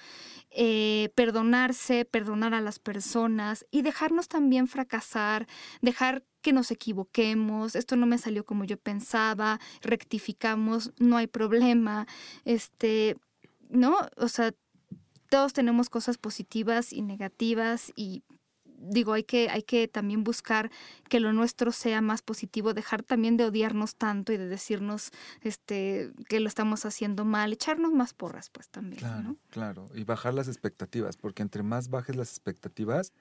[0.50, 5.46] eh, perdonarse, perdonar a las personas y dejarnos también fracasar,
[5.80, 12.06] dejar que nos equivoquemos, esto no me salió como yo pensaba, rectificamos, no hay problema,
[12.44, 13.16] este,
[13.68, 13.96] ¿no?
[14.16, 14.52] O sea,
[15.28, 18.22] todos tenemos cosas positivas y negativas y
[18.80, 20.70] digo, hay que, hay que también buscar
[21.08, 25.10] que lo nuestro sea más positivo, dejar también de odiarnos tanto y de decirnos
[25.42, 29.00] este, que lo estamos haciendo mal, echarnos más porras, pues también.
[29.00, 29.86] Claro, claro.
[29.94, 33.12] Y bajar las expectativas, porque entre más bajes las expectativas,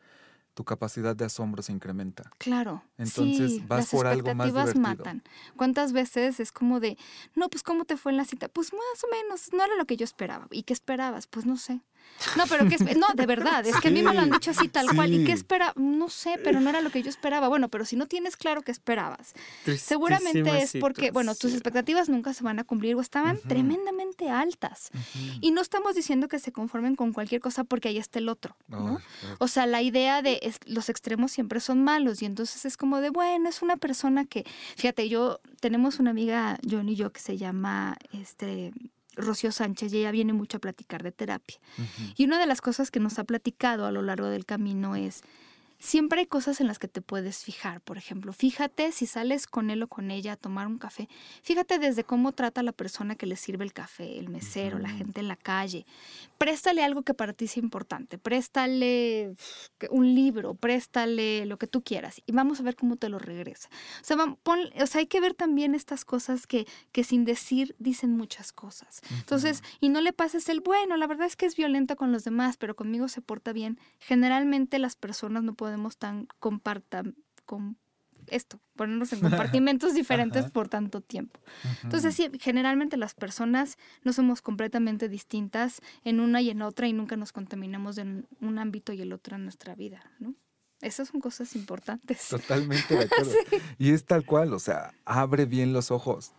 [0.59, 2.29] tu capacidad de asombro se incrementa.
[2.37, 2.83] Claro.
[2.97, 4.81] Entonces vas por algo más divertido.
[4.81, 5.23] matan.
[5.55, 6.97] ¿Cuántas veces es como de,
[7.33, 8.49] no, pues cómo te fue en la cita?
[8.49, 10.47] Pues más o menos, no era lo que yo esperaba.
[10.51, 11.27] ¿Y qué esperabas?
[11.27, 11.79] Pues no sé.
[12.35, 14.67] No, pero que no, de verdad, es que a mí me lo han dicho así
[14.67, 15.13] tal cual.
[15.13, 15.73] ¿Y qué espera?
[15.77, 17.47] No sé, pero no era lo que yo esperaba.
[17.47, 19.33] Bueno, pero si no tienes claro qué esperabas,
[19.77, 24.91] seguramente es porque, bueno, tus expectativas nunca se van a cumplir o estaban tremendamente altas.
[25.39, 28.57] Y no estamos diciendo que se conformen con cualquier cosa porque ahí está el otro,
[28.67, 28.99] ¿no?
[29.37, 33.09] o sea, la idea de los extremos siempre son malos y entonces es como de,
[33.09, 34.45] bueno, es una persona que,
[34.75, 38.71] fíjate, yo tenemos una amiga, John y yo, que se llama, este,
[39.15, 41.59] Rocío Sánchez y ella viene mucho a platicar de terapia.
[42.15, 45.23] Y una de las cosas que nos ha platicado a lo largo del camino es,
[45.79, 47.81] siempre hay cosas en las que te puedes fijar.
[47.81, 51.07] Por ejemplo, fíjate si sales con él o con ella a tomar un café.
[51.41, 55.21] Fíjate desde cómo trata la persona que le sirve el café, el mesero, la gente
[55.21, 55.85] en la calle.
[56.37, 58.17] Préstale algo que para ti sea importante.
[58.17, 59.33] Préstale
[59.89, 63.69] un libro, préstale lo que tú quieras y vamos a ver cómo te lo regresa.
[64.01, 68.17] O sea, o sea hay que ver también estas cosas que, que sin decir dicen
[68.17, 69.01] muchas cosas.
[69.11, 72.23] Entonces, y no le pases el bueno, la verdad es que es violenta con los
[72.25, 73.79] demás, pero conmigo se porta bien.
[73.99, 77.15] Generalmente las personas no pueden podemos tan compartan
[77.45, 77.77] con
[78.25, 81.39] esto, ponernos en compartimentos diferentes por tanto tiempo.
[81.83, 86.93] Entonces, sí, generalmente las personas no somos completamente distintas en una y en otra y
[86.93, 90.33] nunca nos contaminamos en un ámbito y el otro en nuestra vida, ¿no?
[90.81, 92.29] Esas son cosas importantes.
[92.29, 93.31] Totalmente de acuerdo.
[93.77, 96.31] Y es tal cual, o sea, abre bien los ojos.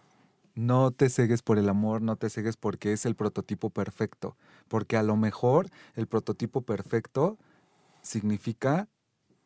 [0.57, 4.37] No te cegues por el amor, no te cegues porque es el prototipo perfecto.
[4.67, 7.39] Porque a lo mejor el prototipo perfecto
[8.03, 8.89] significa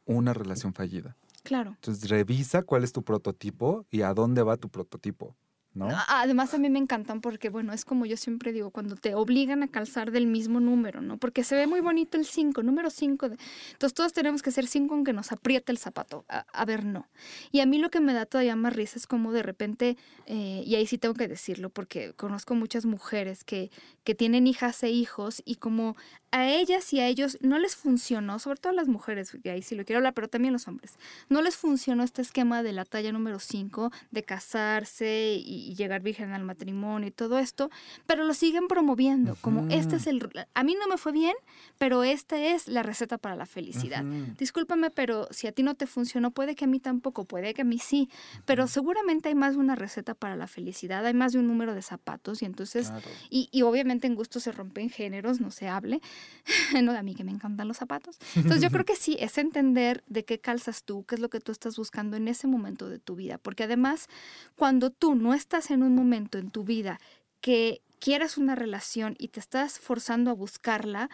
[0.05, 1.16] una relación fallida.
[1.42, 1.72] Claro.
[1.74, 5.36] Entonces revisa cuál es tu prototipo y a dónde va tu prototipo.
[5.75, 5.89] ¿No?
[6.09, 9.64] Además a mí me encantan porque, bueno, es como yo siempre digo, cuando te obligan
[9.64, 11.18] a calzar del mismo número, ¿no?
[11.18, 13.27] Porque se ve muy bonito el 5, número 5.
[13.72, 16.25] Entonces todos tenemos que ser 5 aunque nos apriete el zapato.
[16.29, 17.09] A, ver, no.
[17.51, 19.97] Y a mí lo que me da todavía más risa es como de repente,
[20.27, 23.70] eh, y ahí sí tengo que decirlo, porque conozco muchas mujeres que,
[24.05, 25.97] que tienen hijas e hijos y como
[26.35, 29.62] a ellas y a ellos no les funcionó, sobre todo a las mujeres, y ahí
[29.62, 30.99] sí lo quiero hablar, pero también los hombres,
[31.29, 36.33] no les funcionó este esquema de la talla número 5, de casarse y, llegar virgen
[36.33, 37.71] al matrimonio y todo esto,
[38.07, 40.29] pero lo siguen promoviendo, como este es el...
[40.55, 41.35] A mí no me fue bien,
[41.79, 44.05] pero esta es la receta para la felicidad.
[44.39, 47.62] Discúlpame, pero si a ti no te funcionó, puede que a mí tampoco, puede que
[47.62, 48.09] a mí sí,
[48.45, 51.75] pero seguramente hay más de una receta para la felicidad, hay más de un número
[51.75, 52.93] de zapatos y entonces,
[53.31, 56.01] y, y obviamente en gusto se rompen géneros, no se hable,
[56.83, 58.19] no, a mí que me encantan los zapatos.
[58.35, 61.41] Entonces yo creo que sí, es entender de qué calzas tú, qué es lo que
[61.41, 63.39] tú estás buscando en ese momento de tu vida.
[63.39, 64.09] Porque además,
[64.57, 67.00] cuando tú no estás en un momento en tu vida
[67.40, 71.09] que quieras una relación y te estás forzando a buscarla,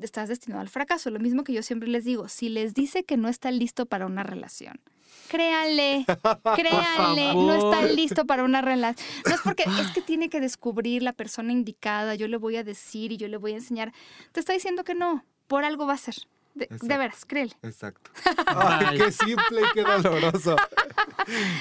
[0.00, 1.10] estás destinado al fracaso.
[1.10, 4.06] Lo mismo que yo siempre les digo, si les dice que no está listo para
[4.06, 4.80] una relación,
[5.28, 6.04] créanle,
[6.56, 9.06] créanle, no está listo para una relación.
[9.26, 12.64] No es porque es que tiene que descubrir la persona indicada, yo le voy a
[12.64, 13.92] decir y yo le voy a enseñar.
[14.30, 16.14] Te está diciendo que no, por algo va a ser.
[16.54, 17.52] De, veras, créele.
[17.62, 18.10] Exacto.
[18.46, 20.56] Ay, qué simple y qué doloroso.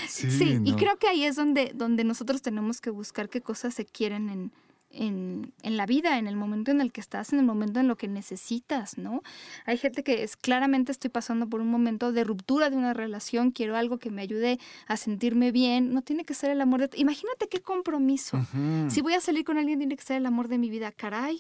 [0.08, 3.86] Sí, y creo que ahí es donde, donde nosotros tenemos que buscar qué cosas se
[3.86, 4.52] quieren en,
[4.92, 7.88] en, en, la vida, en el momento en el que estás, en el momento en
[7.88, 9.22] lo que necesitas, ¿no?
[9.66, 13.52] Hay gente que es claramente estoy pasando por un momento de ruptura de una relación,
[13.52, 16.98] quiero algo que me ayude a sentirme bien, no tiene que ser el amor de...
[16.98, 18.44] Imagínate qué compromiso.
[18.90, 21.40] Si voy a salir con alguien, tiene que ser el amor de mi vida, caray.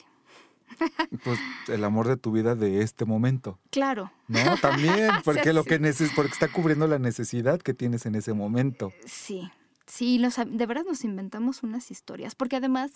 [1.23, 3.59] Pues el amor de tu vida de este momento.
[3.69, 4.11] Claro.
[4.27, 8.15] No, también, porque Sí, lo que neces porque está cubriendo la necesidad que tienes en
[8.15, 8.93] ese momento.
[9.05, 9.49] Sí,
[9.85, 12.91] sí, los, de verdad nos inventamos unas historias, porque además,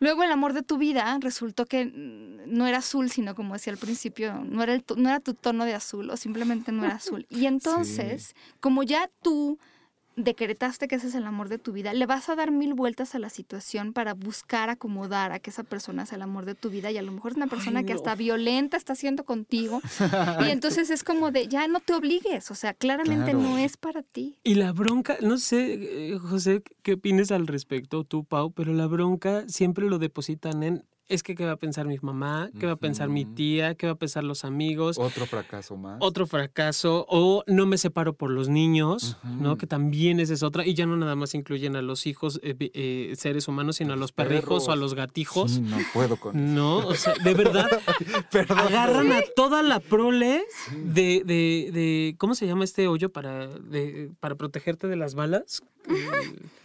[0.00, 3.78] luego el amor de tu vida resultó que no era azul, sino como decía al
[3.78, 7.26] principio, no era, el no era tu tono de azul o simplemente no era azul.
[7.30, 9.58] Y entonces, como ya tú
[10.16, 13.14] decretaste que ese es el amor de tu vida, le vas a dar mil vueltas
[13.14, 16.70] a la situación para buscar acomodar a que esa persona sea el amor de tu
[16.70, 17.98] vida y a lo mejor es una persona que no.
[17.98, 19.80] hasta violenta está haciendo contigo
[20.46, 23.40] y entonces es como de ya no te obligues, o sea, claramente Claro.
[23.40, 24.38] no es para ti.
[24.44, 28.86] Y la bronca, no sé, eh, José, qué opines al respecto, tú, Pau, pero la
[28.86, 32.72] bronca siempre lo depositan en, es que qué va a pensar mi mamá, qué va
[32.72, 35.98] a pensar mi tía, qué va a pensar los amigos, Otro fracaso más.
[36.00, 39.56] otro fracaso, o no me separo por los niños, ¿no?
[39.58, 42.54] Que también esa es otra, y ya no nada más incluyen a los hijos, eh,
[42.74, 45.52] eh, seres humanos, sino a los perrijos o a los gatijos.
[45.52, 47.68] Sí, no puedo con No, o sea, de verdad,
[48.30, 48.58] Perdón.
[48.58, 50.42] agarran a toda la prole
[50.84, 55.62] de, de, de- ¿cómo se llama este hoyo para, de- para protegerte de las balas?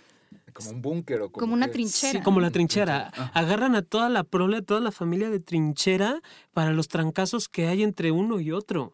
[0.52, 2.12] Como un búnker o como, Como una que- trinchera.
[2.14, 3.08] Sí, como la trinchera.
[3.14, 3.32] Ajá.
[3.34, 6.22] Agarran a toda la prole, toda la familia de trinchera
[6.60, 8.94] para los trancazos que hay entre uno y otro.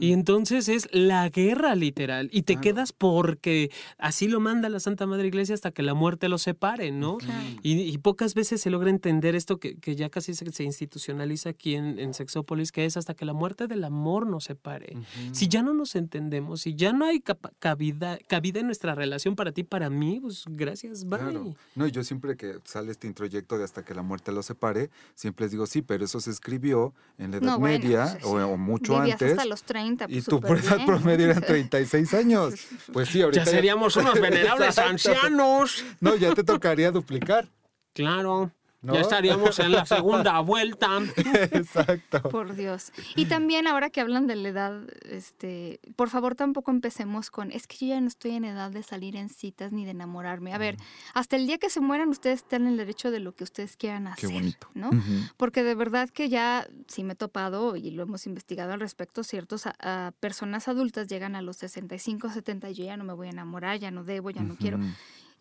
[0.00, 2.30] Y entonces es la guerra literal.
[2.32, 2.62] Y te Claro.
[2.62, 6.90] quedas porque así lo manda la Santa Madre Iglesia hasta que la muerte los separe,
[6.90, 7.18] ¿no?
[7.62, 11.50] Y, y pocas veces se logra entender esto que, que ya casi se, se institucionaliza
[11.50, 14.96] aquí en, en Sexópolis, que es hasta que la muerte del amor nos separe.
[15.32, 17.20] Si ya no nos entendemos, si ya no hay
[17.58, 21.18] cabida, cabida en nuestra relación para ti, para mí, pues gracias, bye.
[21.18, 21.54] Claro.
[21.74, 24.88] No, y yo siempre que sale este introyecto de hasta que la muerte los separe,
[25.14, 28.42] siempre les digo, sí, pero eso se escribió en la Edad No, Media o, sí.
[28.42, 29.32] o mucho antes.
[29.32, 30.06] hasta los 30.
[30.08, 32.54] Y pues, por edad promedio eran 36 años.
[32.92, 35.84] Pues sí, ahorita Ya seríamos unos venerables ancianos.
[36.00, 37.48] No, ya te tocaría duplicar.
[37.94, 38.50] Claro.
[38.82, 38.94] ¿No?
[38.94, 40.98] Ya estaríamos en la segunda vuelta.
[41.16, 42.20] Exacto.
[42.30, 42.92] Por Dios.
[43.14, 47.68] Y también ahora que hablan de la edad, este, por favor tampoco empecemos con, es
[47.68, 50.52] que yo ya no estoy en edad de salir en citas ni de enamorarme.
[50.52, 50.76] A ver,
[51.14, 53.76] hasta el día que se mueran ustedes están en el derecho de lo que ustedes
[53.76, 54.28] quieran hacer.
[54.28, 54.68] Qué bonito.
[54.74, 54.90] ¿no?
[55.36, 59.22] Porque de verdad que ya sí me he topado y lo hemos investigado al respecto,
[59.22, 63.12] ciertos a, a personas adultas llegan a los 65, 70 y yo ya no me
[63.12, 64.78] voy a enamorar, ya no debo, ya no quiero.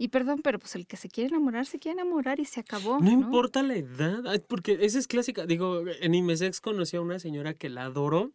[0.01, 2.99] Y perdón, pero pues el que se quiere enamorar, se quiere enamorar y se acabó.
[2.99, 5.45] No importa la edad, porque esa es clásica.
[5.45, 8.31] Digo, en Imesex conocí a una señora que la adoro,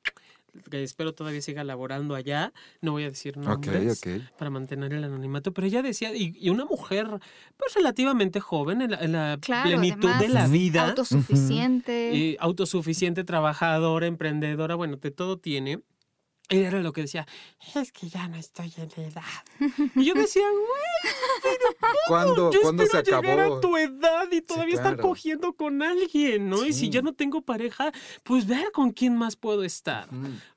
[0.71, 2.53] que espero todavía siga laborando allá.
[2.83, 4.23] No voy a decir nombres ok.
[4.39, 7.09] para mantener el anonimato, pero ella decía, y, y una mujer
[7.57, 12.31] pues relativamente joven, en la, en la Claro, plenitud además, de la vida, Autosuficiente.
[12.31, 15.81] eh, autosuficiente, trabajadora, emprendedora, bueno, de todo tiene.
[16.49, 17.27] Ella era lo que decía,
[17.75, 19.23] es que ya no estoy en edad.
[19.97, 21.57] Y yo decía, güey,
[22.09, 23.57] ¿Cuándo, yo ¿cuándo se espero llegar acabó?
[23.57, 24.99] a tu edad y todavía claro.
[25.03, 26.65] cogiendo con alguien, ¿no?
[26.65, 26.91] Y si Sí.
[26.91, 27.91] ya no tengo pareja,
[28.23, 30.09] pues ver con quién más puedo estar.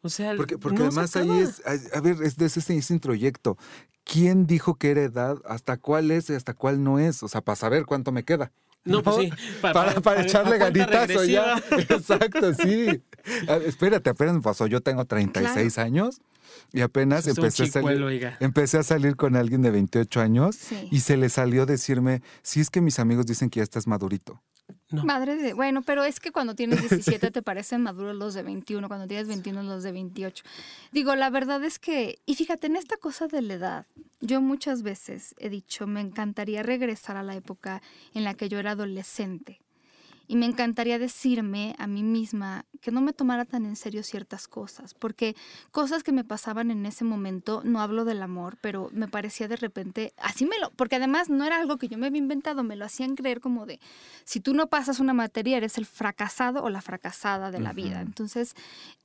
[0.02, 1.62] O sea, Porque, porque no se además ahí es,
[1.96, 3.58] a ver, es de ese, ese introyecto.
[4.04, 5.38] ¿Quién dijo que era edad?
[5.46, 7.22] ¿Hasta cuál es y hasta cuál no es?
[7.24, 8.52] O sea, para saber cuánto me queda.
[8.86, 9.30] No, pues sí.
[9.62, 11.56] Para, para, echarle a cuenta ganitazo ya.
[11.56, 11.96] regresiva.
[11.98, 13.02] Exacto, sí.
[13.48, 14.68] A- espérate, apenas me pasó.
[14.68, 16.22] Yo tengo 36 años
[16.74, 18.02] y apenas Es empecé a salir.
[18.02, 18.38] oiga.
[18.40, 20.88] Empecé a salir con alguien de 28 años Sí.
[20.92, 24.42] y se le salió decirme, si es que mis amigos dicen que ya estás madurito.
[24.92, 25.04] No.
[25.04, 26.80] Madre de, bueno, pero es que cuando tienes
[27.22, 30.44] 17 te parecen maduros los de 21, cuando tienes 21 los de 28.
[30.92, 33.86] Digo, la verdad es que, y fíjate, en esta cosa de la edad,
[34.22, 37.82] yo muchas veces he dicho, me encantaría regresar a la época
[38.14, 39.62] en la que yo era adolescente.
[40.32, 44.48] Y me encantaría decirme a mí misma que no me tomara tan en serio ciertas
[44.48, 45.36] cosas, porque
[45.72, 49.56] cosas que me pasaban en ese momento, no hablo del amor, pero me parecía de
[49.56, 52.76] repente, así me lo, porque además no era algo que yo me había inventado, me
[52.76, 53.80] lo hacían creer como de,
[54.24, 58.00] si tú no pasas una materia, eres el fracasado o la fracasada de la vida.
[58.00, 58.54] Entonces,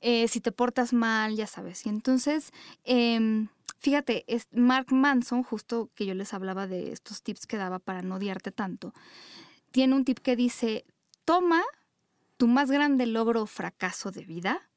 [0.01, 1.87] eh, si te portas mal, ya sabes.
[1.87, 2.51] Y entonces,
[2.83, 3.47] em,
[3.79, 8.03] fíjate, es Mark Manson, justo que yo les hablaba de estos tips que daba para
[8.03, 8.93] no odiarte tanto,
[9.71, 10.85] tiene un tip que dice,
[11.25, 11.63] toma
[12.37, 14.69] tu más grande logro o fracaso de vida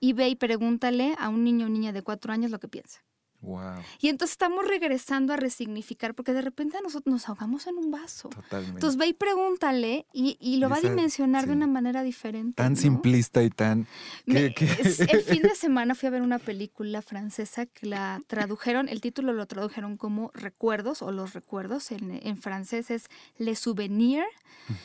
[0.00, 3.02] y ve y pregúntale a un niño o niña de cuatro años lo que piensa.
[3.40, 7.90] Wow, Y entonces estamos regresando a resignificar porque de repente nosotros nos ahogamos en un
[7.92, 8.28] vaso.
[8.30, 8.74] totalmente.
[8.78, 11.56] Entonces ve y pregúntale y, y lo Y va a esa- dimensionar de sí.
[11.56, 12.54] una manera diferente.
[12.56, 12.78] tan ¿no?
[12.80, 13.86] simplista y tan...
[14.26, 18.20] Me- que- es- el fin de semana fui a ver una película francesa que la
[18.26, 23.06] tradujeron, el título lo tradujeron como Recuerdos o Los Recuerdos, en, en francés es
[23.38, 24.26] Les Souvenirs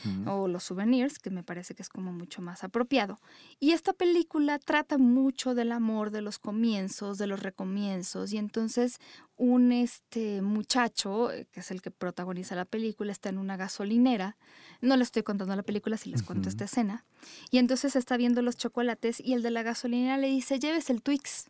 [0.06, 0.30] Ujú.
[0.32, 3.20] o Los Souvenirs, que me parece que es como mucho más apropiado.
[3.60, 9.00] Y esta película trata mucho del amor, de los comienzos, de los recomienzos, y entonces
[9.38, 14.38] un este muchacho, eh, que es el que protagoniza la película, está en una gasolinera.
[14.82, 17.06] No le estoy contando la película, si les cuento esta escena.
[17.52, 21.02] Y entonces está viendo los chocolates y el de la gasolinera le dice, lleves el
[21.02, 21.50] Twix.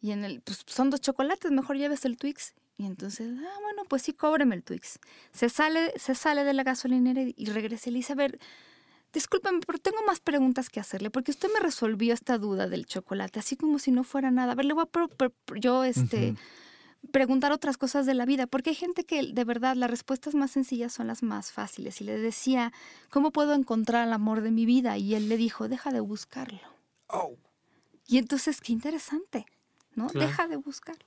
[0.00, 2.54] Y en el, pues son dos chocolates, mejor lleves el Twix.
[2.76, 4.98] Y entonces, ah, bueno, pues sí, cóbreme el Twix.
[5.32, 8.38] Se sale, se sale de la gasolinera y regresa y le dice, a ver,
[9.14, 13.38] discúlpeme, pero tengo más preguntas que hacerle, porque usted me resolvió esta duda del chocolate,
[13.38, 14.52] así como si no fuera nada.
[14.52, 16.34] A ver, le voy a yo este,
[17.10, 20.50] preguntar otras cosas de la vida, porque hay gente que de verdad las respuestas más
[20.50, 22.00] sencillas son las más fáciles.
[22.00, 22.72] Y le decía,
[23.08, 24.98] ¿cómo puedo encontrar el amor de mi vida?
[24.98, 26.60] Y él le dijo, deja de buscarlo.
[27.06, 27.36] Oh.
[28.06, 29.46] Y entonces, qué interesante,
[29.94, 30.08] ¿no?
[30.08, 31.06] Deja de buscarlo.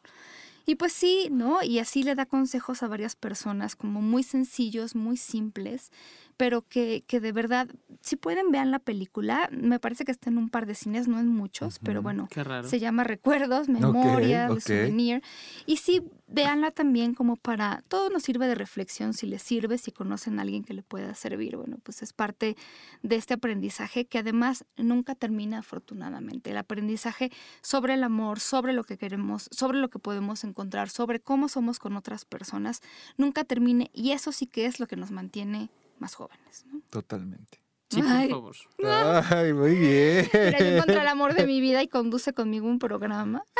[0.70, 1.64] Y pues sí, ¿no?
[1.64, 5.94] Y así le da consejos a varias personas como muy sencillos, muy simples,
[6.36, 7.70] pero que, que de verdad,
[8.02, 11.20] si pueden vean la película, me parece que está en un par de cines, no
[11.20, 12.28] en muchos, pero bueno,
[12.66, 15.24] se llama Recuerdos, Memoria, de Souvenir.
[15.66, 19.92] Y sí, véanla también como para, todo nos sirve de reflexión, si les sirve, si
[19.92, 22.58] conocen a alguien que le pueda servir, bueno, pues es parte
[23.02, 26.52] de este aprendizaje que además nunca termina afortunadamente.
[26.52, 30.57] El aprendizaje sobre el amor, sobre lo que queremos, sobre lo que podemos encontrar,
[30.90, 32.82] sobre cómo somos con otras personas,
[33.18, 36.66] nunca termine y eso sí que es lo que nos mantiene más jóvenes.
[36.72, 36.82] ¿no?
[36.90, 37.62] Totalmente.
[37.90, 38.56] Sí, por favor.
[39.32, 40.30] Ay, muy bien.
[40.34, 43.44] Mira, yo encontré el amor de mi vida y conduce conmigo un programa.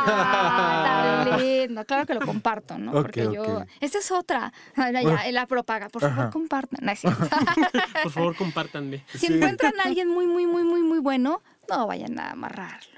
[0.00, 1.84] Ah, tan lindo.
[1.84, 2.92] Claro que lo comparto, ¿no?
[2.92, 3.64] Porque yo.
[3.80, 4.52] Esa es otra.
[4.76, 5.88] Ya, la propaga.
[5.88, 6.88] Por favor, compartan.
[8.02, 9.04] por favor, compártanme.
[9.14, 12.97] Si encuentran a alguien muy, muy, muy, muy, muy bueno, no vayan a amarrarlo.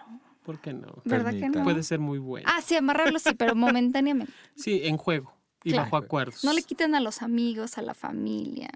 [0.50, 1.00] ¿Por qué no?
[1.04, 1.62] ¿Verdad que no?
[1.62, 2.44] Puede ser muy bueno.
[2.50, 4.32] Ah, sí, amarrarlo sí, pero momentáneamente.
[4.56, 5.32] Sí, en juego.
[5.62, 6.42] Y bajo acuerdos.
[6.42, 8.68] No le quiten a los amigos, a la familia.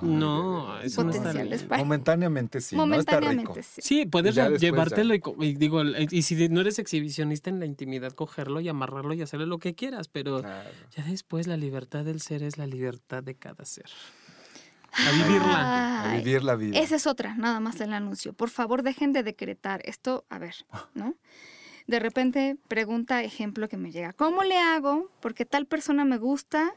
[0.00, 1.34] no, eso no está
[1.76, 2.74] Momentáneamente sí.
[2.74, 3.62] Momentáneamente ¿no?
[3.62, 3.82] sí.
[3.82, 8.70] Sí, puedes llevártelo y, digo, y si no eres exhibicionista en la intimidad, cogerlo y
[8.70, 12.66] amarrarlo y hacerle lo que quieras, pero ya después la libertad del ser es la
[12.66, 13.90] libertad de cada ser.
[14.92, 16.02] A vivirla.
[16.02, 16.78] a vivir la vida.
[16.78, 18.32] Esa es otra, nada más el anuncio.
[18.32, 20.54] Por favor, dejen de decretar esto, a ver,
[20.94, 21.14] ¿no?
[21.90, 25.10] de repente pregunta, ejemplo que me llega, ¿cómo le hago?
[25.20, 26.72] Porque tal persona me gusta,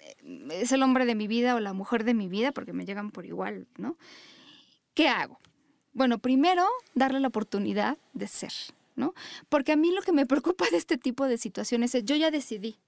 [0.00, 2.86] eh, es el hombre de mi vida o la mujer de mi vida, porque me
[2.86, 3.98] llegan por igual, ¿no?
[4.94, 5.40] ¿Qué hago?
[5.92, 8.52] Bueno, primero, darle la oportunidad de ser,
[8.94, 9.14] ¿no?
[9.48, 12.30] Porque a mí lo que me preocupa de este tipo de situaciones es, yo ya
[12.30, 12.78] decidí,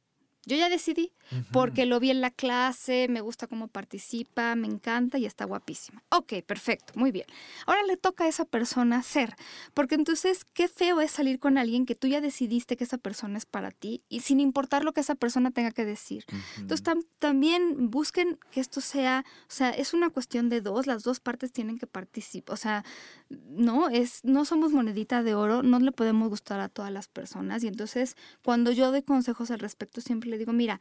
[0.47, 1.13] yo ya decidí,
[1.51, 6.05] porque lo vi en la clase, me gusta cómo participa, me encanta y está guapísima.
[6.11, 7.27] Ok, perfecto, muy bien.
[7.67, 9.35] Ahora le toca a esa persona ser,
[9.75, 13.39] porque entonces qué feo es salir con alguien que tú ya decidiste que esa persona
[13.39, 16.25] es para ti y sin importar lo que esa persona tenga que decir.
[16.59, 16.87] Entonces
[17.19, 21.51] también busquen que esto sea, o sea, es una cuestión de dos, las dos partes
[21.51, 22.85] tienen que participar, o sea,
[23.29, 27.65] no, es, no somos monedita de oro, no le podemos gustar a todas las personas
[27.65, 30.81] y entonces cuando yo doy consejos al respecto siempre le digo, mira,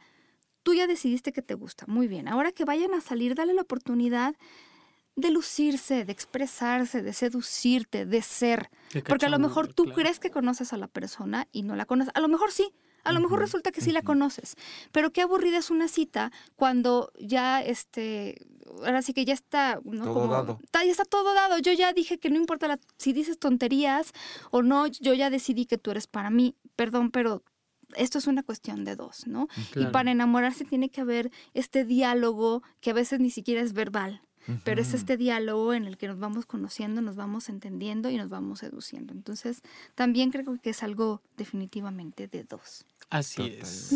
[0.62, 3.62] tú ya decidiste que te gusta, muy bien, ahora que vayan a salir, dale la
[3.62, 4.34] oportunidad
[5.16, 8.68] de lucirse, de expresarse, de seducirte, de ser.
[9.08, 12.12] Porque a lo mejor tú crees que conoces a la persona y no la conoces.
[12.14, 14.56] A lo mejor sí, a lo mejor resulta que sí la conoces.
[14.92, 18.44] Pero qué aburrida es una cita cuando ya, este,
[18.80, 20.58] ahora sí que ya está, Todo dado.
[20.72, 21.58] ya está todo dado.
[21.58, 24.12] Yo ya dije que no importa si dices tonterías
[24.50, 26.56] o no, yo ya decidí que tú eres para mí.
[26.74, 27.42] Perdón, pero
[27.94, 29.48] esto es una cuestión de dos, ¿no?
[29.74, 34.22] Y para enamorarse tiene que haber este diálogo que a veces ni siquiera es verbal,
[34.64, 38.30] pero es este diálogo en el que nos vamos conociendo, nos vamos entendiendo y nos
[38.30, 39.12] vamos seduciendo.
[39.12, 39.62] Entonces,
[39.94, 42.86] también creo que es algo definitivamente de dos.
[43.08, 43.94] Así es.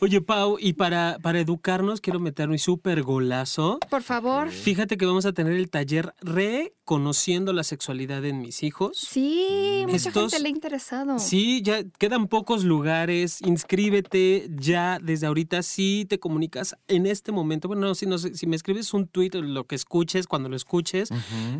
[0.00, 3.78] Oye, Pau, y para, para educarnos, quiero meter un súper golazo.
[3.90, 4.48] Por favor.
[4.50, 8.96] Fíjate que vamos a tener el taller Reconociendo la sexualidad en mis hijos.
[8.96, 11.18] Sí, mucha gente le ha interesado.
[11.18, 13.42] Sí, ya quedan pocos lugares.
[13.42, 15.62] Inscríbete ya desde ahorita.
[15.62, 17.68] Si te comunicas en este momento.
[17.68, 21.10] Bueno, si, no, si me escribes un tweet, lo que escuches, cuando lo escuches,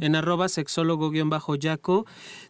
[0.01, 2.07] en arroba sexólogo-yaco,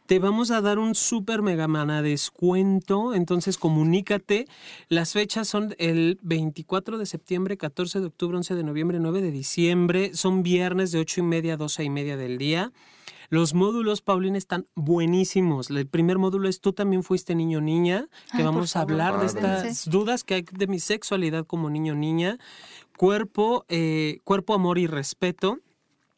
[0.09, 3.13] te vamos a dar un súper mega mana descuento.
[3.13, 4.47] Entonces, comunícate comunícate.
[4.89, 9.31] Las fechas son el 24 de septiembre, 14 de octubre, 11 de noviembre, 9 de
[9.31, 10.15] diciembre.
[10.15, 12.73] Son viernes de 8 y media a 12 y media del día.
[13.29, 15.69] Los módulos, Paulina, están buenísimos.
[15.69, 19.91] El primer módulo es Tú también fuiste niño niña, que vamos a hablar de estas
[19.91, 22.39] dudas que hay de mi sexualidad como niño niña.
[22.97, 25.59] Cuerpo, eh, cuerpo, amor y respeto.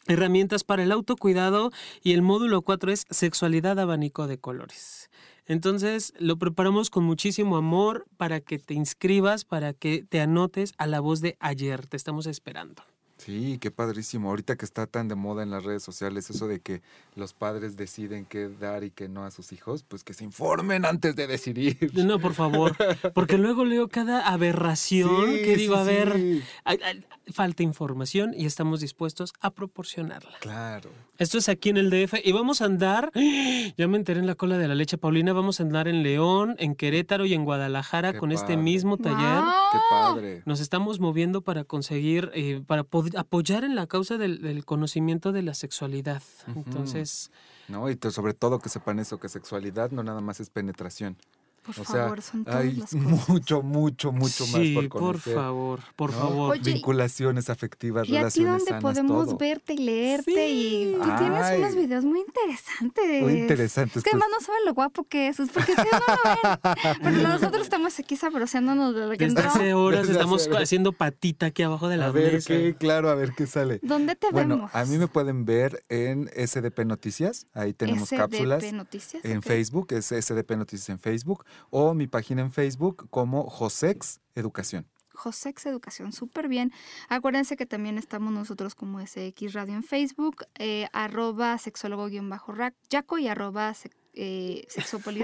[0.07, 1.71] Herramientas para el autocuidado.
[2.03, 5.11] Y el módulo 4 es Sexualidad abanico de colores.
[5.47, 10.87] Entonces lo preparamos con muchísimo amor para que te inscribas, para que te anotes a
[10.87, 11.87] la voz de ayer.
[11.87, 12.83] Te estamos esperando.
[13.25, 14.31] Sí, qué padrísimo.
[14.31, 16.81] Ahorita que está tan de moda en las redes sociales eso de que
[17.17, 20.85] los padres deciden qué dar y qué no a sus hijos, pues que se informen
[20.85, 21.91] antes de decidir.
[21.95, 22.77] No, por favor,
[23.15, 26.43] porque luego leo cada aberración Sí, que digo, sí, a ver, sí.
[26.65, 30.33] hay- hay- falta información y estamos dispuestos a proporcionarla.
[30.41, 30.91] Claro.
[31.17, 33.13] Esto es aquí en el DF y vamos a andar,
[33.79, 36.57] ya me enteré en la cola de la leche Paulina, vamos a andar en León,
[36.59, 39.45] en Querétaro y en Guadalajara Qué con este mismo taller.
[39.71, 40.43] Qué padre.
[40.45, 45.33] Nos estamos moviendo para conseguir, eh, para pod- apoyar en la causa del, del conocimiento
[45.33, 46.23] de la sexualidad.
[46.55, 47.31] Entonces,
[47.69, 47.89] ¿No?
[47.89, 51.17] Y sobre todo que sepan eso, que sexualidad no nada más es penetración.
[51.65, 53.29] Por o sea, favor, son todas hay las cosas.
[53.29, 55.35] mucho, mucho, mucho más sí, por por conocer.
[55.35, 56.19] favor, por ¿no?
[56.19, 56.53] favor.
[56.53, 59.37] Oye, Vinculaciones afectivas, Y a ti relaciones donde sanas, podemos todo.
[59.39, 60.95] verte y leerte Sí.
[60.97, 63.23] y tú tienes unos videos muy interesantes.
[63.23, 63.97] Muy interesantes.
[63.99, 66.61] Es que pues, además no saben lo guapo que es, es porque ustedes no lo
[66.63, 66.97] ven.
[67.03, 71.47] Pero nosotros estamos aquí sabroseándonos desde que Desde hace horas Desde estamos hace- haciendo patita
[71.47, 72.49] aquí abajo de la a ver mesa.
[72.49, 73.81] qué, claro, a ver qué sale.
[73.83, 74.71] ¿Dónde te Bueno, vemos?
[74.75, 78.73] a mí me pueden ver en SDP Noticias, ahí tenemos SDP cápsulas.
[78.73, 79.25] Noticias.
[79.25, 79.45] En ok.
[79.45, 84.87] Facebook, es SDP Noticias en Facebook, o mi página en Facebook como Josex Educación.
[85.15, 86.73] Josex Educación, súper bien.
[87.09, 93.75] Acuérdense que también estamos nosotros como SX Radio en Facebook, eh, arroba sexólogo-yaco y arroba
[93.75, 94.67] se- eh,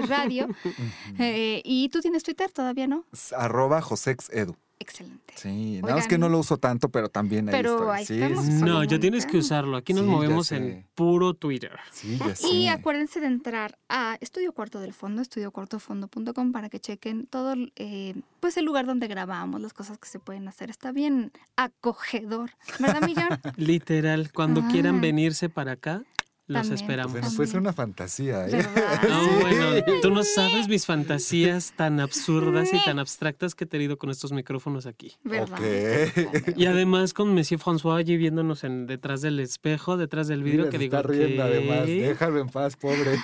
[0.07, 0.47] Radio.
[1.19, 3.05] Eh, y tú tienes Twitter todavía, ¿no?
[3.35, 4.55] Arroba Josex Edu.
[4.79, 5.33] Excelente.
[5.35, 6.21] Sí, nada más que Oigan.
[6.21, 7.97] no lo uso tanto, pero también ahí Pero estoy.
[7.97, 8.45] ahí sí, estamos.
[8.67, 9.75] No, ya tienes que usarlo.
[9.77, 11.71] Aquí nos Sí, movemos en puro Twitter.
[11.91, 12.47] Sí, ya sé.
[12.47, 18.13] Y acuérdense de entrar a Estudio Cuarto del Fondo, estudiocuartofondo.com para que chequen todo eh,
[18.39, 20.69] pues el lugar donde grabamos, las cosas que se pueden hacer.
[20.69, 23.29] Está bien acogedor, ¿verdad, Millón?
[23.57, 25.01] Literal, cuando quieran Ah.
[25.01, 26.03] venirse para acá,
[26.47, 26.73] los También.
[26.75, 27.11] esperamos.
[27.11, 28.65] Bueno, puede ser una fantasía, ¿eh?
[29.09, 33.97] No, bueno, tú no sabes mis fantasías tan absurdas y tan abstractas que he tenido
[33.97, 35.13] con estos micrófonos aquí.
[35.23, 35.59] ¿Verdad?
[35.59, 36.57] Ok.
[36.57, 40.71] Y además con Monsieur François allí viéndonos en, detrás del espejo, detrás del vidrio, Mira,
[40.71, 41.85] que digo está riendo que además.
[41.85, 43.15] Déjalo en paz, pobre.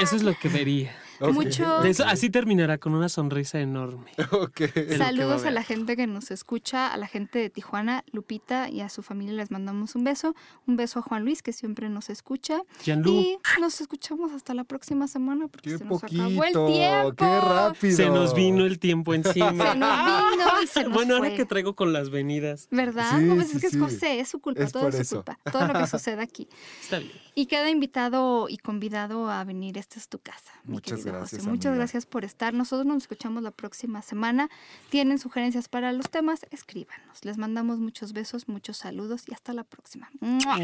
[0.00, 0.92] eso es lo que vería.
[1.20, 4.10] Mucho- De eso- así terminará con una sonrisa enorme.
[4.18, 8.80] A Saludos a la gente que nos escucha, a la gente de Tijuana, Lupita y
[8.80, 10.34] a su familia les mandamos un beso.
[10.66, 12.60] Un beso a Juan Luis que siempre nos escucha.
[12.86, 17.14] Y nos escuchamos hasta la próxima semana porque Qué se nos poquito, acabó el tiempo.
[17.16, 17.96] qué rápido.
[17.96, 19.50] se nos vino el tiempo encima.
[19.72, 22.68] Se nos vino y se nos bueno, ahora que traigo con las venidas.
[22.70, 23.18] ¿Verdad?
[23.18, 23.76] Sí, no, pues sí, es que sí.
[23.76, 25.16] es José, es su culpa, Es todo por es su eso.
[25.24, 26.48] culpa, todo lo que sucede aquí.
[26.80, 27.12] Está bien.
[27.34, 30.52] Y queda invitado y convidado a venir, esta es tu casa.
[30.64, 31.50] mi Muchas querido gracias, José.
[31.50, 31.78] Muchas amiga.
[31.78, 32.54] gracias por estar.
[32.54, 34.48] Nosotros nos escuchamos la próxima semana.
[34.90, 37.24] Tienen sugerencias para los temas, escríbanos.
[37.24, 40.10] Les mandamos muchos besos, muchos saludos y hasta la próxima.
[40.20, 40.58] ¡Mua!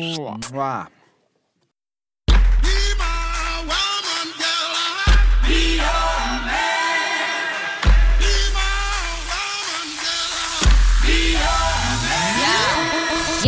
[0.52, 0.90] Mua.